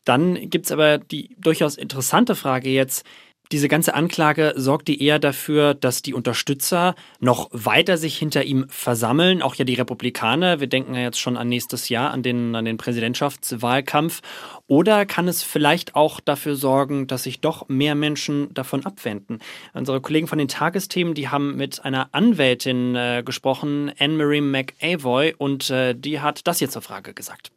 Dann 0.04 0.50
gibt 0.50 0.66
es 0.66 0.73
aber 0.73 0.99
die 0.99 1.37
durchaus 1.38 1.76
interessante 1.76 2.35
Frage 2.35 2.71
jetzt, 2.71 3.06
diese 3.52 3.68
ganze 3.68 3.94
Anklage 3.94 4.54
sorgt 4.56 4.88
die 4.88 5.02
eher 5.02 5.18
dafür, 5.18 5.75
dass 5.75 6.00
die 6.00 6.14
Unterstützer 6.14 6.94
noch 7.21 7.50
weiter 7.52 7.99
sich 7.99 8.16
hinter 8.16 8.44
ihm 8.44 8.66
versammeln, 8.68 9.42
auch 9.42 9.54
ja 9.54 9.66
die 9.66 9.75
Republikaner. 9.75 10.59
Wir 10.61 10.66
denken 10.68 10.94
ja 10.94 11.02
jetzt 11.02 11.21
schon 11.21 11.37
an 11.37 11.49
nächstes 11.49 11.90
Jahr, 11.90 12.11
an 12.12 12.23
den, 12.23 12.54
an 12.54 12.64
den 12.64 12.78
Präsidentschaftswahlkampf. 12.78 14.23
Oder 14.68 15.04
kann 15.04 15.28
es 15.28 15.42
vielleicht 15.42 15.94
auch 15.94 16.18
dafür 16.21 16.56
sorgen, 16.56 17.06
dass 17.06 17.25
sich 17.25 17.42
doch 17.42 17.68
mehr 17.68 17.94
Menschen 17.94 18.54
davon 18.54 18.87
abwenden? 18.87 19.40
Unsere 19.75 20.00
Kollegen 20.00 20.28
von 20.28 20.38
den 20.38 20.49
Tagesthemen, 20.49 21.12
die 21.12 21.28
haben 21.28 21.56
mit 21.56 21.85
einer 21.85 22.09
Anwältin 22.12 22.97
äh, 22.97 23.23
gesprochen, 23.23 23.92
Anne-Marie 23.99 24.40
McAvoy, 24.40 25.35
und 25.37 25.68
äh, 25.68 25.94
die 25.94 26.21
hat 26.21 26.47
das 26.47 26.61
jetzt 26.61 26.73
zur 26.73 26.80
Frage 26.80 27.12
gesagt. 27.12 27.50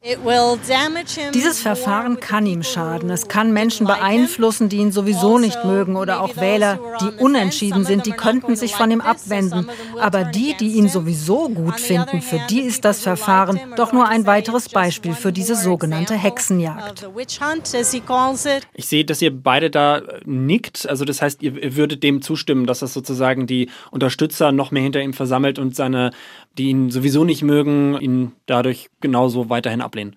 Dieses 1.34 1.62
Verfahren 1.62 2.20
kann 2.20 2.46
ihm 2.46 2.64
schaden. 2.64 3.10
Es 3.10 3.30
kann 3.30 3.54
Menschen 3.54 3.88
beeinflussen, 3.88 4.68
die 4.68 4.78
ihn 4.78 4.92
sowieso 4.92 5.38
nicht 5.38 5.64
mögen 5.64 5.85
mögen 5.86 5.96
oder 5.96 6.22
auch 6.22 6.36
Wähler, 6.38 6.80
die 7.01 7.24
unentschieden 7.24 7.86
sind, 7.86 8.06
die 8.06 8.12
könnten 8.12 8.56
sich 8.56 8.75
von 8.75 8.92
ihm 8.92 9.01
abwenden. 9.01 9.70
Aber 10.00 10.24
die, 10.24 10.56
die 10.60 10.74
ihn 10.74 10.89
sowieso 10.89 11.50
gut 11.50 11.80
finden, 11.80 12.22
für 12.22 12.39
die 12.50 12.62
ist 12.62 12.86
das 12.86 13.01
Verfahren 13.01 13.60
doch 13.75 13.94
nur 13.94 14.08
ein 14.08 14.25
weiteres 14.25 14.70
Beispiel 14.70 15.13
für 15.13 15.32
diese 15.32 15.56
sogenannte 15.56 16.15
Hexenjagd. 16.15 17.10
Ich 18.74 18.88
sehe, 18.88 19.06
dass 19.06 19.22
ihr 19.22 19.36
beide 19.36 19.70
da 19.70 20.01
nickt. 20.25 20.88
Also 20.88 21.06
das 21.06 21.22
heißt, 21.22 21.42
ihr 21.44 21.75
würdet 21.75 22.04
dem 22.04 22.22
zustimmen, 22.22 22.65
dass 22.65 22.80
das 22.80 22.94
sozusagen 22.94 23.48
die 23.48 23.70
Unterstützer 23.92 24.51
noch 24.51 24.72
mehr 24.72 24.84
hinter 24.84 25.01
ihm 25.01 25.13
versammelt 25.13 25.60
und 25.60 25.75
seine, 25.75 26.12
die 26.58 26.70
ihn 26.70 26.89
sowieso 26.89 27.24
nicht 27.24 27.44
mögen, 27.44 28.00
ihn 28.00 28.32
dadurch 28.46 28.89
genauso 29.01 29.50
weiterhin 29.50 29.82
ablehnen. 29.82 30.15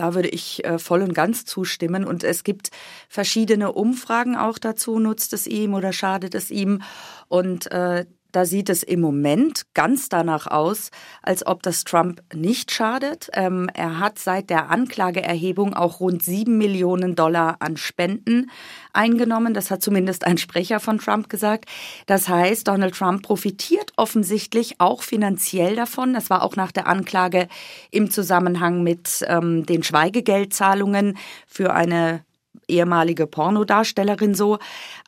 Da 0.00 0.14
würde 0.14 0.30
ich 0.30 0.64
äh, 0.64 0.78
voll 0.78 1.02
und 1.02 1.12
ganz 1.12 1.44
zustimmen. 1.44 2.06
Und 2.06 2.24
es 2.24 2.42
gibt 2.42 2.70
verschiedene 3.10 3.72
Umfragen 3.72 4.34
auch 4.34 4.56
dazu. 4.56 4.98
Nutzt 4.98 5.34
es 5.34 5.46
ihm 5.46 5.74
oder 5.74 5.92
schadet 5.92 6.34
es 6.34 6.50
ihm? 6.50 6.80
Und 7.28 7.70
äh, 7.70 8.06
da 8.32 8.44
sieht 8.44 8.68
es 8.68 8.82
im 8.82 9.00
Moment 9.00 9.62
ganz 9.74 10.08
danach 10.08 10.46
aus, 10.46 10.90
als 11.22 11.46
ob 11.46 11.62
das 11.62 11.84
Trump 11.84 12.22
nicht 12.34 12.70
schadet. 12.72 13.28
Ähm, 13.32 13.68
er 13.74 13.98
hat 13.98 14.18
seit 14.18 14.50
der 14.50 14.70
Anklageerhebung 14.70 15.74
auch 15.74 16.00
rund 16.00 16.22
sieben 16.22 16.58
Millionen 16.58 17.14
Dollar 17.14 17.56
an 17.60 17.76
Spenden 17.76 18.50
eingenommen. 18.92 19.54
Das 19.54 19.70
hat 19.70 19.82
zumindest 19.82 20.26
ein 20.26 20.38
Sprecher 20.38 20.80
von 20.80 20.98
Trump 20.98 21.28
gesagt. 21.28 21.66
Das 22.06 22.28
heißt, 22.28 22.66
Donald 22.66 22.94
Trump 22.94 23.22
profitiert 23.22 23.92
offensichtlich 23.96 24.80
auch 24.80 25.02
finanziell 25.02 25.76
davon. 25.76 26.14
Das 26.14 26.30
war 26.30 26.42
auch 26.42 26.56
nach 26.56 26.72
der 26.72 26.86
Anklage 26.86 27.48
im 27.90 28.10
Zusammenhang 28.10 28.82
mit 28.82 29.24
ähm, 29.28 29.66
den 29.66 29.82
Schweigegeldzahlungen 29.82 31.16
für 31.46 31.72
eine 31.72 32.24
ehemalige 32.68 33.26
Pornodarstellerin 33.26 34.34
so. 34.34 34.58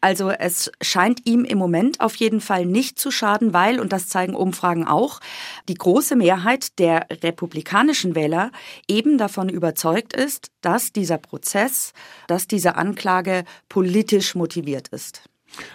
Also 0.00 0.30
es 0.30 0.70
scheint 0.80 1.26
ihm 1.26 1.44
im 1.44 1.58
Moment 1.58 2.00
auf 2.00 2.16
jeden 2.16 2.40
Fall 2.40 2.66
nicht 2.66 2.99
zu 2.99 3.11
schaden, 3.11 3.52
weil, 3.52 3.80
und 3.80 3.92
das 3.92 4.08
zeigen 4.08 4.34
Umfragen 4.34 4.87
auch, 4.87 5.20
die 5.68 5.75
große 5.75 6.16
Mehrheit 6.16 6.78
der 6.78 7.06
republikanischen 7.11 8.14
Wähler 8.14 8.50
eben 8.88 9.18
davon 9.18 9.49
überzeugt 9.49 10.12
ist, 10.12 10.50
dass 10.61 10.92
dieser 10.92 11.18
Prozess, 11.18 11.92
dass 12.26 12.46
diese 12.46 12.76
Anklage 12.76 13.44
politisch 13.68 14.34
motiviert 14.34 14.88
ist. 14.88 15.22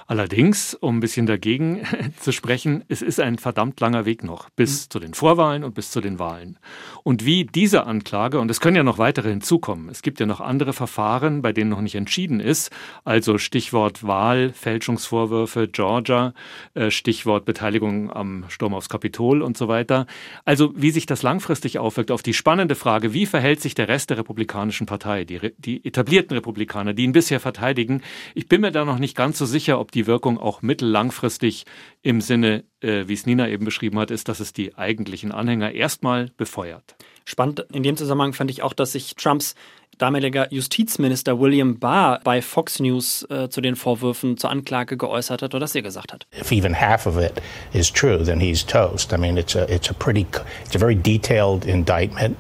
Allerdings, 0.08 0.74
um 0.74 0.98
ein 0.98 1.00
bisschen 1.00 1.26
dagegen 1.26 1.84
zu 2.20 2.32
sprechen, 2.32 2.84
es 2.88 3.02
ist 3.02 3.20
ein 3.20 3.38
verdammt 3.38 3.80
langer 3.80 4.06
Weg 4.06 4.24
noch 4.24 4.50
bis 4.50 4.86
mhm. 4.86 4.90
zu 4.90 5.00
den 5.00 5.14
Vorwahlen 5.14 5.64
und 5.64 5.76
bis 5.76 5.92
zu 5.92 6.02
den 6.02 6.20
Wahlen. 6.20 6.58
Und 7.04 7.26
wie 7.26 7.46
diese 7.46 7.86
Anklage, 7.86 8.40
und 8.40 8.50
es 8.52 8.60
können 8.60 8.76
ja 8.76 8.84
noch 8.84 8.98
weitere 8.98 9.30
hinzukommen, 9.30 9.90
es 9.90 10.02
gibt 10.02 10.20
ja 10.20 10.26
noch 10.26 10.42
andere 10.42 10.74
Verfahren, 10.74 11.42
bei 11.42 11.54
denen 11.54 11.70
noch 11.70 11.82
nicht 11.82 11.96
entschieden 11.96 12.40
ist, 12.40 12.72
also 13.04 13.38
Stichwort 13.38 14.06
Wahl, 14.06 14.52
Fälschungsvorwürfe, 14.54 15.68
Georgia, 15.68 16.34
äh, 16.74 16.92
Stichwort 16.92 17.46
Beteiligung 17.46 18.12
am 18.12 18.46
Sturm 18.50 18.74
aufs 18.74 18.90
Kapitol 18.90 19.42
und 19.42 19.58
so 19.58 19.68
weiter. 19.68 20.08
Also 20.46 20.74
wie 20.76 20.92
sich 20.92 21.06
das 21.06 21.24
langfristig 21.24 21.80
aufwirkt 21.80 22.12
auf 22.12 22.24
die 22.24 22.34
spannende 22.34 22.76
Frage, 22.76 23.14
wie 23.14 23.26
verhält 23.26 23.62
sich 23.62 23.76
der 23.76 23.88
Rest 23.88 24.10
der 24.10 24.18
Republikanischen 24.18 24.88
Partei, 24.88 25.24
die, 25.26 25.54
die 25.58 25.86
etablierten 25.86 26.36
Republikaner, 26.36 26.94
die 26.94 27.04
ihn 27.04 27.12
bisher 27.12 27.40
verteidigen. 27.40 28.02
Ich 28.36 28.48
bin 28.48 28.62
mir 28.62 28.72
da 28.72 28.86
noch 28.86 29.00
nicht 29.00 29.16
ganz 29.16 29.38
so 29.38 29.46
sicher, 29.46 29.67
sicher, 29.68 29.80
ob 29.80 29.92
die 29.92 30.08
Wirkung 30.08 30.40
auch 30.40 30.62
mittellangfristig 30.62 31.66
im 32.02 32.22
Sinne, 32.22 32.64
äh, 32.82 33.04
wie 33.08 33.14
es 33.14 33.26
Nina 33.26 33.50
eben 33.50 33.66
beschrieben 33.66 34.00
hat, 34.00 34.12
ist, 34.12 34.30
dass 34.30 34.40
es 34.40 34.54
die 34.54 34.78
eigentlichen 34.78 35.34
Anhänger 35.34 35.74
erstmal 35.74 36.30
befeuert. 36.38 36.96
Spannend 37.26 37.66
in 37.74 37.84
dem 37.84 37.98
Zusammenhang 37.98 38.32
fand 38.32 38.50
ich 38.50 38.64
auch, 38.64 38.72
dass 38.72 38.94
sich 38.94 39.16
Trumps 39.16 39.56
damaliger 39.98 40.48
Justizminister 40.54 41.40
William 41.40 41.80
Barr 41.80 42.22
bei 42.24 42.42
Fox 42.42 42.80
News 42.80 43.26
äh, 43.30 43.50
zu 43.50 43.60
den 43.60 43.76
Vorwürfen 43.76 44.38
zur 44.38 44.52
Anklage 44.52 44.96
geäußert 44.96 45.42
hat 45.42 45.54
oder 45.54 45.60
das 45.60 45.76
er 45.76 45.82
gesagt 45.82 46.14
hat. 46.14 46.28
If 46.40 46.52
even 46.52 46.80
half 46.80 47.06
of 47.06 47.18
it 47.18 47.34
is 47.74 47.92
true, 47.92 48.24
then 48.24 48.40
he's 48.40 48.66
toast. 48.66 49.12
I 49.12 49.18
mean, 49.18 49.38
it's 49.38 49.56
a 49.56 49.66
it's 49.70 49.90
a 49.90 49.94
pretty 49.94 50.26
it's 50.66 50.76
a 50.76 50.80
very 50.80 50.96
detailed 50.96 51.66
indictment. 51.66 52.38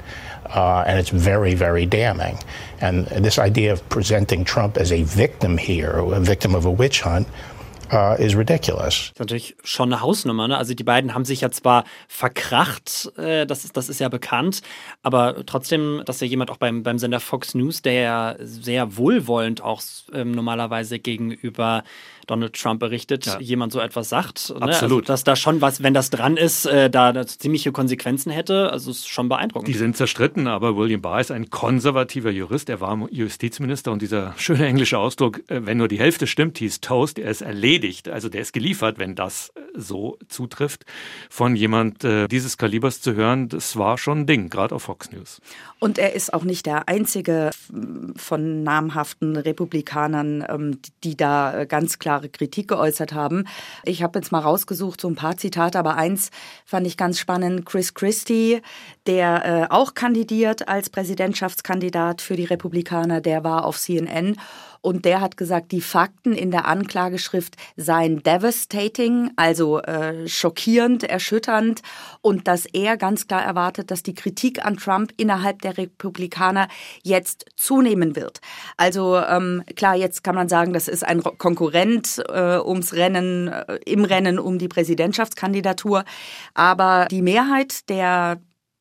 Uh, 0.54 0.84
and 0.88 1.00
it's 1.00 1.10
very, 1.10 1.54
very 1.54 1.86
damning. 1.86 2.38
And 2.80 3.08
this 3.08 3.38
idea 3.39 3.74
of 3.74 3.88
presenting 3.89 4.46
Trump 4.46 4.77
as 4.77 4.92
a 4.92 5.04
victim 5.04 5.58
here, 5.58 5.98
a 5.98 6.20
victim 6.20 6.56
of 6.56 6.66
a 6.66 6.72
witch 6.72 7.01
hunt, 7.01 7.27
uh, 7.92 8.16
is 8.20 8.36
ridiculous. 8.36 9.12
Natürlich 9.18 9.56
schon 9.63 9.92
eine 9.92 10.01
Hausnummer. 10.01 10.48
Ne? 10.48 10.58
Also 10.58 10.74
die 10.74 10.84
beiden 10.84 11.13
haben 11.13 11.25
sich 11.25 11.42
ja 11.42 11.51
zwar 11.51 11.84
verkracht, 12.08 13.12
äh, 13.18 13.46
das, 13.46 13.66
ist, 13.66 13.77
das 13.77 13.89
ist 13.89 14.00
ja 14.00 14.10
bekannt, 14.10 14.62
aber 15.04 15.46
trotzdem, 15.46 16.01
dass 16.06 16.20
ja 16.20 16.27
jemand 16.27 16.51
auch 16.51 16.58
beim, 16.58 16.84
beim 16.84 17.00
Sender 17.00 17.20
Fox 17.20 17.56
News, 17.56 17.82
der 17.82 17.94
ja 17.94 18.36
sehr 18.39 18.98
wohlwollend 18.98 19.62
auch 19.62 19.82
ähm, 20.13 20.32
normalerweise 20.32 21.00
gegenüber 21.00 21.84
Donald 22.27 22.53
Trump 22.53 22.79
berichtet, 22.79 23.25
ja. 23.25 23.39
jemand 23.39 23.72
so 23.72 23.79
etwas 23.79 24.10
sagt. 24.10 24.50
Ne? 24.50 24.62
Absolut. 24.62 25.01
Also, 25.01 25.01
dass 25.01 25.24
da 25.24 25.36
schon 25.36 25.62
was, 25.62 25.81
wenn 25.81 25.93
das 25.93 26.10
dran 26.10 26.38
ist, 26.38 26.65
äh, 26.65 26.89
da, 26.89 27.13
da 27.13 27.25
ziemliche 27.25 27.72
Konsequenzen 27.72 28.31
hätte. 28.31 28.72
Also 28.72 28.91
ist 28.91 29.07
schon 29.07 29.29
beeindruckend. 29.29 29.67
Die 29.67 29.74
sind 29.74 29.98
zerstritten, 29.98 30.48
aber 30.48 30.77
William 30.77 31.01
Barr 31.01 31.22
ist 31.22 31.31
ein 31.31 31.50
konservativer 31.50 32.31
Jurist. 32.31 32.69
Er 32.69 32.81
war 32.81 33.07
Justizminister 33.12 33.91
und 33.91 34.01
dieser 34.01 34.34
schöne 34.38 34.65
englische 34.65 35.00
Ausdruck, 35.00 35.39
äh, 35.50 35.65
wenn 35.65 35.77
nur 35.77 35.88
die 35.88 36.00
Hälfte 36.00 36.27
stimmt, 36.27 36.57
hieß 36.57 36.81
Toast. 36.81 37.19
Er 37.19 37.31
ist 37.31 37.41
erledigt. 37.41 38.10
Also 38.10 38.29
der 38.29 38.41
ist 38.41 38.53
geliefert, 38.53 39.00
wenn 39.00 39.15
das 39.15 39.51
äh, 39.55 39.62
so 39.75 40.17
zutrifft. 40.27 40.86
Von 41.29 41.55
jemand 41.55 42.03
äh, 42.03 42.27
dieses 42.27 42.57
Kalibers 42.57 43.01
zu 43.01 43.15
hören, 43.15 43.50
das 43.50 43.77
war 43.77 43.98
schon 43.98 44.19
ein 44.19 44.25
Ding, 44.27 44.50
gerade 44.50 44.75
auf 44.75 44.84
Fox 44.84 45.12
News. 45.12 45.41
Und 45.79 45.98
er 45.98 46.13
ist 46.13 46.34
auch 46.34 46.43
nicht 46.43 46.65
der 46.65 46.89
einzige 46.89 47.51
von 48.15 48.63
namhaften 48.63 49.38
Republikanern, 49.38 50.43
ähm, 50.50 50.79
die 51.03 51.15
da 51.15 51.62
äh, 51.62 51.65
ganz 51.65 52.00
klare 52.18 52.30
Kritik 52.30 52.68
geäußert 52.70 53.14
haben. 53.14 53.46
Ich 53.84 54.02
habe 54.02 54.18
jetzt 54.20 54.32
mal 54.32 54.40
rausgesucht, 54.40 55.02
so 55.02 55.08
ein 55.08 55.16
paar 55.16 55.38
Zitate, 55.38 55.78
aber 55.78 55.96
eins 55.96 56.32
fand 56.66 56.88
ich 56.88 56.98
ganz 56.98 57.20
spannend. 57.20 57.66
Chris 57.66 57.94
Christie, 57.94 58.62
der 59.06 59.46
äh, 59.46 59.74
auch 59.74 59.94
kandidiert 59.94 60.68
als 60.68 60.90
Präsidentschaftskandidat 60.90 62.22
für 62.22 62.36
die 62.36 62.46
Republikaner, 62.46 63.22
der 63.22 63.44
war 63.44 63.66
auf 63.66 63.78
CNN 63.78 64.36
und 64.88 65.03
der 65.03 65.20
hat 65.20 65.36
gesagt, 65.36 65.74
die 65.74 65.82
Fakten 65.82 66.32
in 66.32 66.50
der 66.50 66.65
Anklageschrift 66.65 67.58
seien 67.75 68.24
devastating, 68.24 69.32
also 69.36 69.82
äh, 69.82 70.29
schockierend, 70.29 71.03
erschütternd 71.03 71.82
und 72.22 72.48
dass 72.48 72.65
er 72.67 72.96
ganz 72.96 73.27
klar 73.27 73.44
erwartet, 73.44 73.91
dass 73.91 74.01
die 74.01 74.15
Kritik 74.15 74.65
an 74.65 74.77
Trump 74.77 75.12
innerhalb 75.17 75.62
der 75.62 75.77
Republikaner 75.77 76.70
jetzt 77.03 77.48
zunehmen 77.58 78.15
wird. 78.15 78.39
Also 78.77 79.17
ähm, 79.17 79.62
klar, 79.75 79.98
jetzt 79.98 80.24
kann 80.24 80.36
man 80.36 80.48
sagen, 80.48 80.72
das 80.72 80.88
ist 80.88 81.03
ein 81.03 81.22
Konkurrent 81.22 82.24
äh, 82.29 82.58
ums 82.58 82.94
Rennen, 82.94 83.50
äh, 83.50 83.79
im 83.86 84.06
Rennen 84.06 84.39
um 84.39 84.58
die 84.58 84.70
Präsidentschaftskandidatur, 84.70 86.06
aber 86.53 87.08
die 87.12 87.22
Mehrheit 87.22 87.89
der 87.89 88.39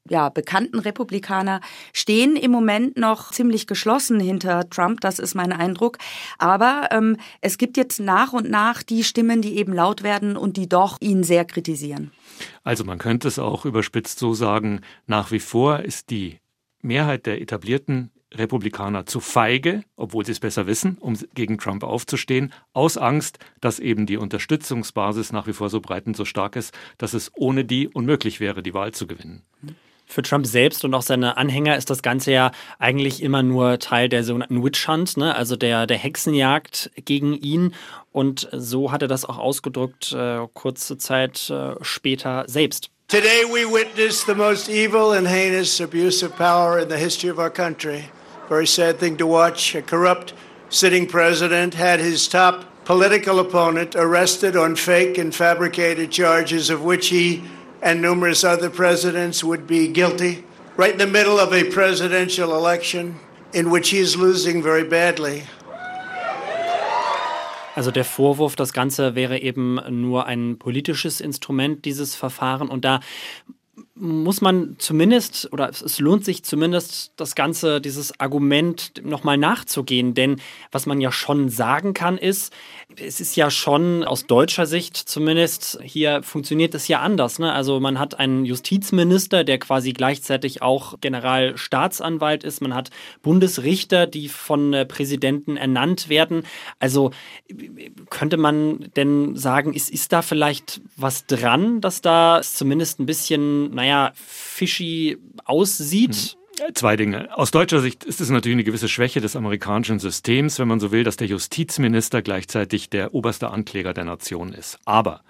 ja, 0.08 0.28
bekannten 0.28 0.78
Republikaner 0.78 1.60
stehen 1.92 2.36
im 2.36 2.50
Moment 2.50 2.96
noch 2.96 3.30
ziemlich 3.32 3.66
geschlossen 3.66 4.20
hinter 4.20 4.68
Trump, 4.70 5.00
das 5.00 5.18
ist 5.18 5.34
mein 5.34 5.52
Eindruck. 5.52 5.98
Aber 6.38 6.88
ähm, 6.90 7.16
es 7.40 7.58
gibt 7.58 7.76
jetzt 7.76 8.00
nach 8.00 8.32
und 8.32 8.50
nach 8.50 8.82
die 8.82 9.04
Stimmen, 9.04 9.42
die 9.42 9.56
eben 9.56 9.72
laut 9.72 10.02
werden 10.02 10.36
und 10.36 10.56
die 10.56 10.68
doch 10.68 10.98
ihn 11.00 11.22
sehr 11.22 11.44
kritisieren. 11.44 12.12
Also 12.64 12.84
man 12.84 12.98
könnte 12.98 13.28
es 13.28 13.38
auch 13.38 13.64
überspitzt 13.64 14.18
so 14.18 14.34
sagen, 14.34 14.80
nach 15.06 15.30
wie 15.30 15.40
vor 15.40 15.80
ist 15.80 16.10
die 16.10 16.38
Mehrheit 16.82 17.26
der 17.26 17.40
etablierten 17.40 18.10
Republikaner 18.34 19.06
zu 19.06 19.20
feige, 19.20 19.84
obwohl 19.96 20.25
sie 20.25 20.32
es 20.32 20.40
besser 20.40 20.66
wissen, 20.66 20.96
um 20.98 21.16
gegen 21.34 21.58
Trump 21.58 21.84
aufzustehen, 21.84 22.52
aus 22.72 22.98
Angst, 22.98 23.38
dass 23.60 23.78
eben 23.78 24.06
die 24.06 24.16
Unterstützungsbasis 24.16 25.32
nach 25.32 25.46
wie 25.46 25.52
vor 25.52 25.70
so 25.70 25.80
breit 25.80 26.06
und 26.06 26.16
so 26.16 26.25
stark 26.25 26.56
ist, 26.56 26.76
dass 26.98 27.14
es 27.14 27.30
ohne 27.34 27.64
die 27.64 27.88
unmöglich 27.88 28.40
wäre, 28.40 28.62
die 28.62 28.75
Wahl 28.75 28.92
zu 28.92 29.06
gewinnen. 29.06 29.42
Für 30.06 30.22
Trump 30.22 30.46
selbst 30.46 30.84
und 30.84 30.94
auch 30.94 31.02
seine 31.02 31.36
Anhänger 31.36 31.76
ist 31.76 31.90
das 31.90 32.02
Ganze 32.02 32.30
ja 32.30 32.52
eigentlich 32.78 33.22
immer 33.22 33.42
nur 33.42 33.78
Teil 33.78 34.08
der 34.08 34.22
sogenannten 34.22 34.64
Witch 34.64 34.86
Hunt, 34.86 35.16
ne? 35.16 35.34
also 35.34 35.56
der, 35.56 35.86
der 35.86 35.98
Hexenjagd 35.98 36.90
gegen 37.04 37.34
ihn. 37.34 37.75
Und 38.12 38.48
so 38.52 38.92
hat 38.92 39.02
er 39.02 39.08
das 39.08 39.25
auch 39.25 39.38
ausgedrückt, 39.38 40.12
äh, 40.12 40.46
kurze 40.54 40.96
Zeit 40.96 41.50
äh, 41.50 41.75
später 41.82 42.44
selbst. 42.46 42.90
Today 43.08 43.44
we 43.48 43.64
witness 43.66 44.25
the 44.25 44.34
most 44.34 44.68
evil 44.68 45.12
and 45.12 45.28
heinous 45.28 45.80
abuse 45.80 46.25
of 46.25 46.36
power 46.36 46.78
in 46.78 46.88
the 46.88 46.96
history 46.96 47.30
of 47.30 47.38
our 47.38 47.50
country. 47.50 48.04
Very 48.48 48.66
sad 48.66 48.98
thing 48.98 49.16
to 49.18 49.26
watch. 49.26 49.76
A 49.76 49.82
corrupt 49.82 50.34
sitting 50.70 51.06
president 51.06 51.75
had 51.75 52.00
his 52.00 52.28
top 52.28 52.64
political 52.84 53.40
opponent 53.40 53.94
arrested 53.96 54.56
on 54.56 54.76
fake 54.76 55.18
and 55.18 55.34
fabricated 55.34 56.10
charges 56.10 56.70
of 56.70 56.82
which 56.82 57.08
he 57.08 57.42
and 57.83 58.00
numerous 58.00 58.45
other 58.45 58.71
presidents 58.71 59.42
would 59.45 59.66
be 59.66 59.88
guilty, 59.88 60.45
right 60.76 60.92
in 60.92 60.99
the 60.99 61.06
middle 61.06 61.38
of 61.38 61.52
a 61.52 61.64
presidential 61.64 62.54
election 62.56 63.16
in 63.52 63.71
which 63.71 63.90
he 63.90 63.99
is 63.99 64.16
losing 64.16 64.62
very 64.62 64.85
badly. 64.85 65.45
Also 67.76 67.90
der 67.90 68.04
Vorwurf, 68.04 68.56
das 68.56 68.73
Ganze 68.73 69.14
wäre 69.14 69.38
eben 69.38 69.78
nur 69.90 70.26
ein 70.26 70.59
politisches 70.59 71.21
Instrument, 71.21 71.85
dieses 71.85 72.14
Verfahren. 72.14 72.68
Und 72.68 72.87
da 72.87 73.00
muss 73.98 74.42
man 74.42 74.76
zumindest, 74.78 75.48
oder 75.52 75.70
es 75.70 75.98
lohnt 75.98 76.24
sich 76.24 76.42
zumindest, 76.42 77.12
das 77.16 77.34
Ganze, 77.34 77.80
dieses 77.80 78.20
Argument 78.20 78.92
nochmal 79.02 79.38
nachzugehen. 79.38 80.12
Denn 80.12 80.36
was 80.70 80.84
man 80.84 81.00
ja 81.00 81.10
schon 81.10 81.48
sagen 81.48 81.94
kann, 81.94 82.18
ist, 82.18 82.52
es 82.96 83.20
ist 83.20 83.36
ja 83.36 83.50
schon 83.50 84.04
aus 84.04 84.26
deutscher 84.26 84.66
Sicht 84.66 84.96
zumindest, 84.96 85.78
hier 85.82 86.22
funktioniert 86.22 86.74
es 86.74 86.88
ja 86.88 87.00
anders. 87.00 87.38
Ne? 87.38 87.52
Also 87.52 87.80
man 87.80 87.98
hat 87.98 88.18
einen 88.18 88.44
Justizminister, 88.44 89.44
der 89.44 89.58
quasi 89.58 89.92
gleichzeitig 89.92 90.60
auch 90.60 91.00
Generalstaatsanwalt 91.00 92.44
ist. 92.44 92.60
Man 92.60 92.74
hat 92.74 92.90
Bundesrichter, 93.22 94.06
die 94.06 94.28
von 94.28 94.76
Präsidenten 94.88 95.56
ernannt 95.56 96.10
werden. 96.10 96.42
Also 96.78 97.12
könnte 98.10 98.36
man 98.36 98.90
denn 98.94 99.36
sagen, 99.36 99.72
ist, 99.72 99.88
ist 99.88 100.12
da 100.12 100.20
vielleicht 100.20 100.82
was 100.96 101.26
dran, 101.26 101.80
dass 101.80 102.02
da 102.02 102.40
zumindest 102.42 103.00
ein 103.00 103.06
bisschen, 103.06 103.74
naja, 103.74 103.86
naja, 103.87 104.12
fishy 104.16 105.16
aussieht. 105.45 106.14
Hm. 106.14 106.47
Zwei 106.73 106.97
Dinge. 106.97 107.37
Aus 107.37 107.50
deutscher 107.50 107.81
Sicht 107.81 108.03
ist 108.05 108.18
es 108.22 108.31
natürlich 108.31 108.55
eine 108.55 108.64
gewisse 108.64 108.88
Schwäche 108.88 109.20
des 109.20 109.37
amerikanischen 109.37 109.99
Systems, 109.99 110.59
wenn 110.59 110.66
man 110.66 110.81
so 110.81 110.90
will, 110.90 111.05
dass 111.05 111.18
der 111.18 111.27
Justizminister 111.27 112.22
gleichzeitig 112.22 112.88
der 112.88 113.12
oberste 113.12 113.51
Ankläger 113.51 113.92
der 113.92 114.07
Nation 114.07 114.55
ist. 114.55 114.79
Aber 114.87 115.20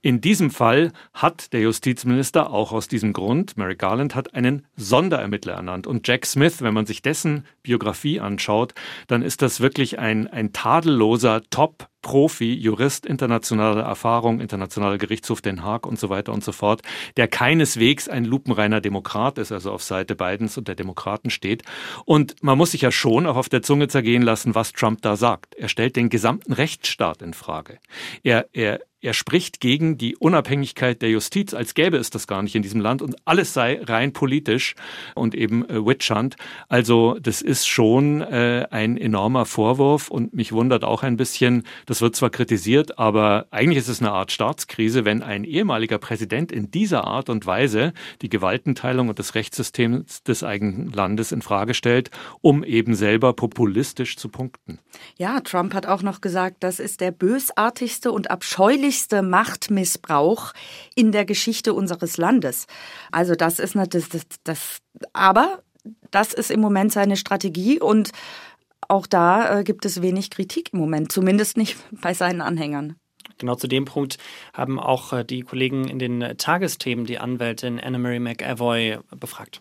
in 0.00 0.20
diesem 0.20 0.50
Fall 0.50 0.90
hat 1.14 1.52
der 1.52 1.60
Justizminister 1.60 2.50
auch 2.50 2.72
aus 2.72 2.88
diesem 2.88 3.12
Grund, 3.12 3.56
Merrick 3.56 3.78
Garland 3.78 4.16
hat 4.16 4.34
einen 4.34 4.66
Sonderermittler 4.74 5.52
ernannt. 5.52 5.86
Und 5.86 6.08
Jack 6.08 6.26
Smith, 6.26 6.62
wenn 6.62 6.74
man 6.74 6.86
sich 6.86 7.00
dessen 7.00 7.46
Biografie 7.62 8.18
anschaut, 8.18 8.74
dann 9.06 9.22
ist 9.22 9.40
das 9.40 9.60
wirklich 9.60 10.00
ein, 10.00 10.26
ein 10.26 10.52
tadelloser 10.52 11.42
Top 11.50 11.91
Profi, 12.02 12.52
Jurist, 12.52 13.06
internationale 13.06 13.82
Erfahrung, 13.82 14.40
internationaler 14.40 14.98
Gerichtshof 14.98 15.40
Den 15.40 15.62
Haag 15.62 15.86
und 15.86 15.98
so 15.98 16.10
weiter 16.10 16.32
und 16.32 16.44
so 16.44 16.52
fort, 16.52 16.82
der 17.16 17.28
keineswegs 17.28 18.08
ein 18.08 18.24
lupenreiner 18.24 18.80
Demokrat 18.80 19.38
ist, 19.38 19.52
also 19.52 19.72
auf 19.72 19.82
Seite 19.82 20.14
Bidens 20.14 20.58
und 20.58 20.68
der 20.68 20.74
Demokraten 20.74 21.30
steht. 21.30 21.62
Und 22.04 22.34
man 22.42 22.58
muss 22.58 22.72
sich 22.72 22.82
ja 22.82 22.92
schon 22.92 23.26
auch 23.26 23.36
auf 23.36 23.48
der 23.48 23.62
Zunge 23.62 23.88
zergehen 23.88 24.22
lassen, 24.22 24.54
was 24.54 24.72
Trump 24.72 25.02
da 25.02 25.16
sagt. 25.16 25.54
Er 25.54 25.68
stellt 25.68 25.96
den 25.96 26.10
gesamten 26.10 26.52
Rechtsstaat 26.52 27.22
in 27.22 27.34
Frage. 27.34 27.78
Er, 28.22 28.48
er 28.52 28.80
er 29.02 29.14
spricht 29.14 29.58
gegen 29.58 29.98
die 29.98 30.16
Unabhängigkeit 30.16 31.02
der 31.02 31.10
Justiz, 31.10 31.54
als 31.54 31.74
gäbe 31.74 31.96
es 31.96 32.10
das 32.10 32.28
gar 32.28 32.40
nicht 32.42 32.54
in 32.54 32.62
diesem 32.62 32.80
Land 32.80 33.02
und 33.02 33.16
alles 33.24 33.52
sei 33.52 33.80
rein 33.82 34.12
politisch 34.12 34.76
und 35.16 35.34
eben 35.34 35.68
äh, 35.68 35.84
Witch 35.84 36.10
Hunt. 36.10 36.36
Also 36.68 37.18
das 37.20 37.42
ist 37.42 37.66
schon 37.66 38.20
äh, 38.20 38.66
ein 38.70 38.96
enormer 38.96 39.44
Vorwurf 39.44 40.08
und 40.08 40.34
mich 40.34 40.52
wundert 40.52 40.84
auch 40.84 41.02
ein 41.02 41.16
bisschen, 41.16 41.64
das 41.86 42.00
wird 42.00 42.14
zwar 42.14 42.30
kritisiert, 42.30 42.98
aber 42.98 43.46
eigentlich 43.50 43.78
ist 43.78 43.88
es 43.88 44.00
eine 44.00 44.12
Art 44.12 44.30
Staatskrise, 44.30 45.04
wenn 45.04 45.22
ein 45.22 45.42
ehemaliger 45.42 45.98
Präsident 45.98 46.52
in 46.52 46.70
dieser 46.70 47.04
Art 47.04 47.28
und 47.28 47.44
Weise 47.44 47.92
die 48.22 48.28
Gewaltenteilung 48.28 49.08
und 49.08 49.18
das 49.18 49.34
Rechtssystem 49.34 50.04
des 50.28 50.44
eigenen 50.44 50.92
Landes 50.92 51.32
in 51.32 51.42
Frage 51.42 51.74
stellt, 51.74 52.12
um 52.40 52.62
eben 52.62 52.94
selber 52.94 53.32
populistisch 53.32 54.16
zu 54.16 54.28
punkten. 54.28 54.78
Ja, 55.16 55.40
Trump 55.40 55.74
hat 55.74 55.86
auch 55.86 56.02
noch 56.02 56.20
gesagt, 56.20 56.58
das 56.60 56.78
ist 56.78 57.00
der 57.00 57.10
bösartigste 57.10 58.12
und 58.12 58.30
abscheulichste 58.30 58.91
größte 58.92 59.22
Machtmissbrauch 59.22 60.52
in 60.94 61.12
der 61.12 61.24
Geschichte 61.24 61.72
unseres 61.72 62.18
Landes. 62.18 62.66
Also 63.10 63.34
das 63.34 63.58
ist 63.58 63.74
natürlich 63.74 64.10
das, 64.10 64.22
das, 64.44 64.78
aber 65.14 65.62
das 66.10 66.34
ist 66.34 66.50
im 66.50 66.60
Moment 66.60 66.92
seine 66.92 67.16
Strategie 67.16 67.80
und 67.80 68.10
auch 68.88 69.06
da 69.06 69.60
äh, 69.60 69.64
gibt 69.64 69.86
es 69.86 70.02
wenig 70.02 70.28
Kritik 70.28 70.74
im 70.74 70.80
Moment, 70.80 71.10
zumindest 71.10 71.56
nicht 71.56 71.78
bei 72.02 72.12
seinen 72.12 72.42
Anhängern. 72.42 72.96
Genau 73.38 73.54
zu 73.54 73.66
dem 73.66 73.84
Punkt 73.84 74.18
haben 74.52 74.78
auch 74.78 75.12
äh, 75.12 75.24
die 75.24 75.42
Kollegen 75.42 75.88
in 75.88 75.98
den 75.98 76.36
Tagesthemen 76.38 77.04
die 77.04 77.18
Anwältin 77.18 77.80
Anna-Marie 77.80 78.18
McAvoy 78.18 78.98
befragt. 79.18 79.60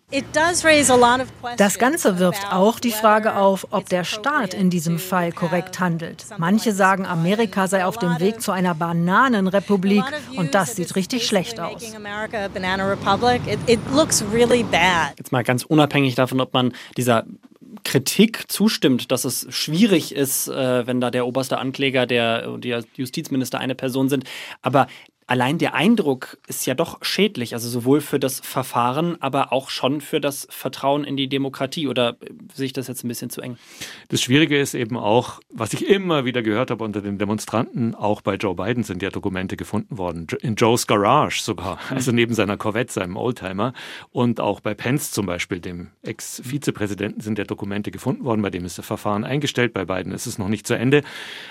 Das 1.57 1.79
Ganze 1.79 2.19
wirft 2.19 2.51
auch 2.51 2.79
die 2.79 2.91
Frage 2.91 3.35
auf, 3.35 3.67
ob 3.71 3.89
der 3.89 4.03
Staat 4.03 4.53
in 4.53 4.69
diesem 4.69 4.99
Fall 4.99 5.31
korrekt 5.31 5.79
handelt. 5.79 6.25
Manche 6.37 6.71
sagen, 6.71 7.05
Amerika 7.05 7.67
sei 7.67 7.85
auf 7.85 7.97
dem 7.97 8.19
Weg 8.19 8.41
zu 8.41 8.51
einer 8.51 8.75
Bananenrepublik 8.75 10.03
und 10.35 10.53
das 10.53 10.75
sieht 10.75 10.95
richtig 10.95 11.25
schlecht 11.25 11.59
aus. 11.59 11.81
Jetzt 15.17 15.31
mal 15.31 15.43
ganz 15.43 15.63
unabhängig 15.63 16.15
davon, 16.15 16.41
ob 16.41 16.53
man 16.53 16.73
dieser 16.97 17.25
Kritik 17.91 18.49
zustimmt, 18.49 19.11
dass 19.11 19.25
es 19.25 19.45
schwierig 19.49 20.15
ist, 20.15 20.47
äh, 20.47 20.87
wenn 20.87 21.01
da 21.01 21.11
der 21.11 21.27
oberste 21.27 21.57
Ankläger, 21.57 22.05
der, 22.05 22.57
der 22.57 22.85
Justizminister 22.95 23.59
eine 23.59 23.75
Person 23.75 24.07
sind. 24.07 24.23
Aber 24.61 24.87
allein 25.31 25.57
der 25.57 25.75
Eindruck 25.75 26.37
ist 26.47 26.65
ja 26.65 26.73
doch 26.73 26.97
schädlich, 27.01 27.53
also 27.53 27.69
sowohl 27.69 28.01
für 28.01 28.19
das 28.19 28.41
Verfahren, 28.41 29.15
aber 29.21 29.53
auch 29.53 29.69
schon 29.69 30.01
für 30.01 30.19
das 30.19 30.45
Vertrauen 30.49 31.05
in 31.05 31.15
die 31.15 31.29
Demokratie. 31.29 31.87
Oder 31.87 32.17
sehe 32.53 32.65
ich 32.65 32.73
das 32.73 32.89
jetzt 32.89 33.05
ein 33.05 33.07
bisschen 33.07 33.29
zu 33.29 33.39
eng? 33.39 33.55
Das 34.09 34.21
Schwierige 34.21 34.59
ist 34.59 34.73
eben 34.73 34.97
auch, 34.97 35.39
was 35.49 35.71
ich 35.71 35.87
immer 35.87 36.25
wieder 36.25 36.41
gehört 36.41 36.69
habe 36.69 36.83
unter 36.83 36.99
den 36.99 37.17
Demonstranten, 37.17 37.95
auch 37.95 38.19
bei 38.19 38.35
Joe 38.35 38.55
Biden 38.55 38.83
sind 38.83 39.01
ja 39.01 39.09
Dokumente 39.09 39.55
gefunden 39.55 39.97
worden. 39.97 40.27
In 40.41 40.55
Joes 40.55 40.85
Garage 40.85 41.41
sogar, 41.41 41.75
mhm. 41.75 41.95
also 41.95 42.11
neben 42.11 42.33
seiner 42.33 42.57
Corvette, 42.57 42.91
seinem 42.91 43.15
Oldtimer. 43.15 43.71
Und 44.11 44.41
auch 44.41 44.59
bei 44.59 44.73
Pence 44.73 45.11
zum 45.11 45.27
Beispiel, 45.27 45.61
dem 45.61 45.91
Ex-Vizepräsidenten, 46.01 47.21
sind 47.21 47.37
ja 47.37 47.45
Dokumente 47.45 47.91
gefunden 47.91 48.25
worden. 48.25 48.41
Bei 48.41 48.49
dem 48.49 48.65
ist 48.65 48.77
das 48.77 48.85
Verfahren 48.85 49.23
eingestellt. 49.23 49.73
Bei 49.73 49.85
Biden 49.85 50.11
ist 50.11 50.25
es 50.25 50.37
noch 50.37 50.49
nicht 50.49 50.67
zu 50.67 50.73
Ende. 50.73 51.03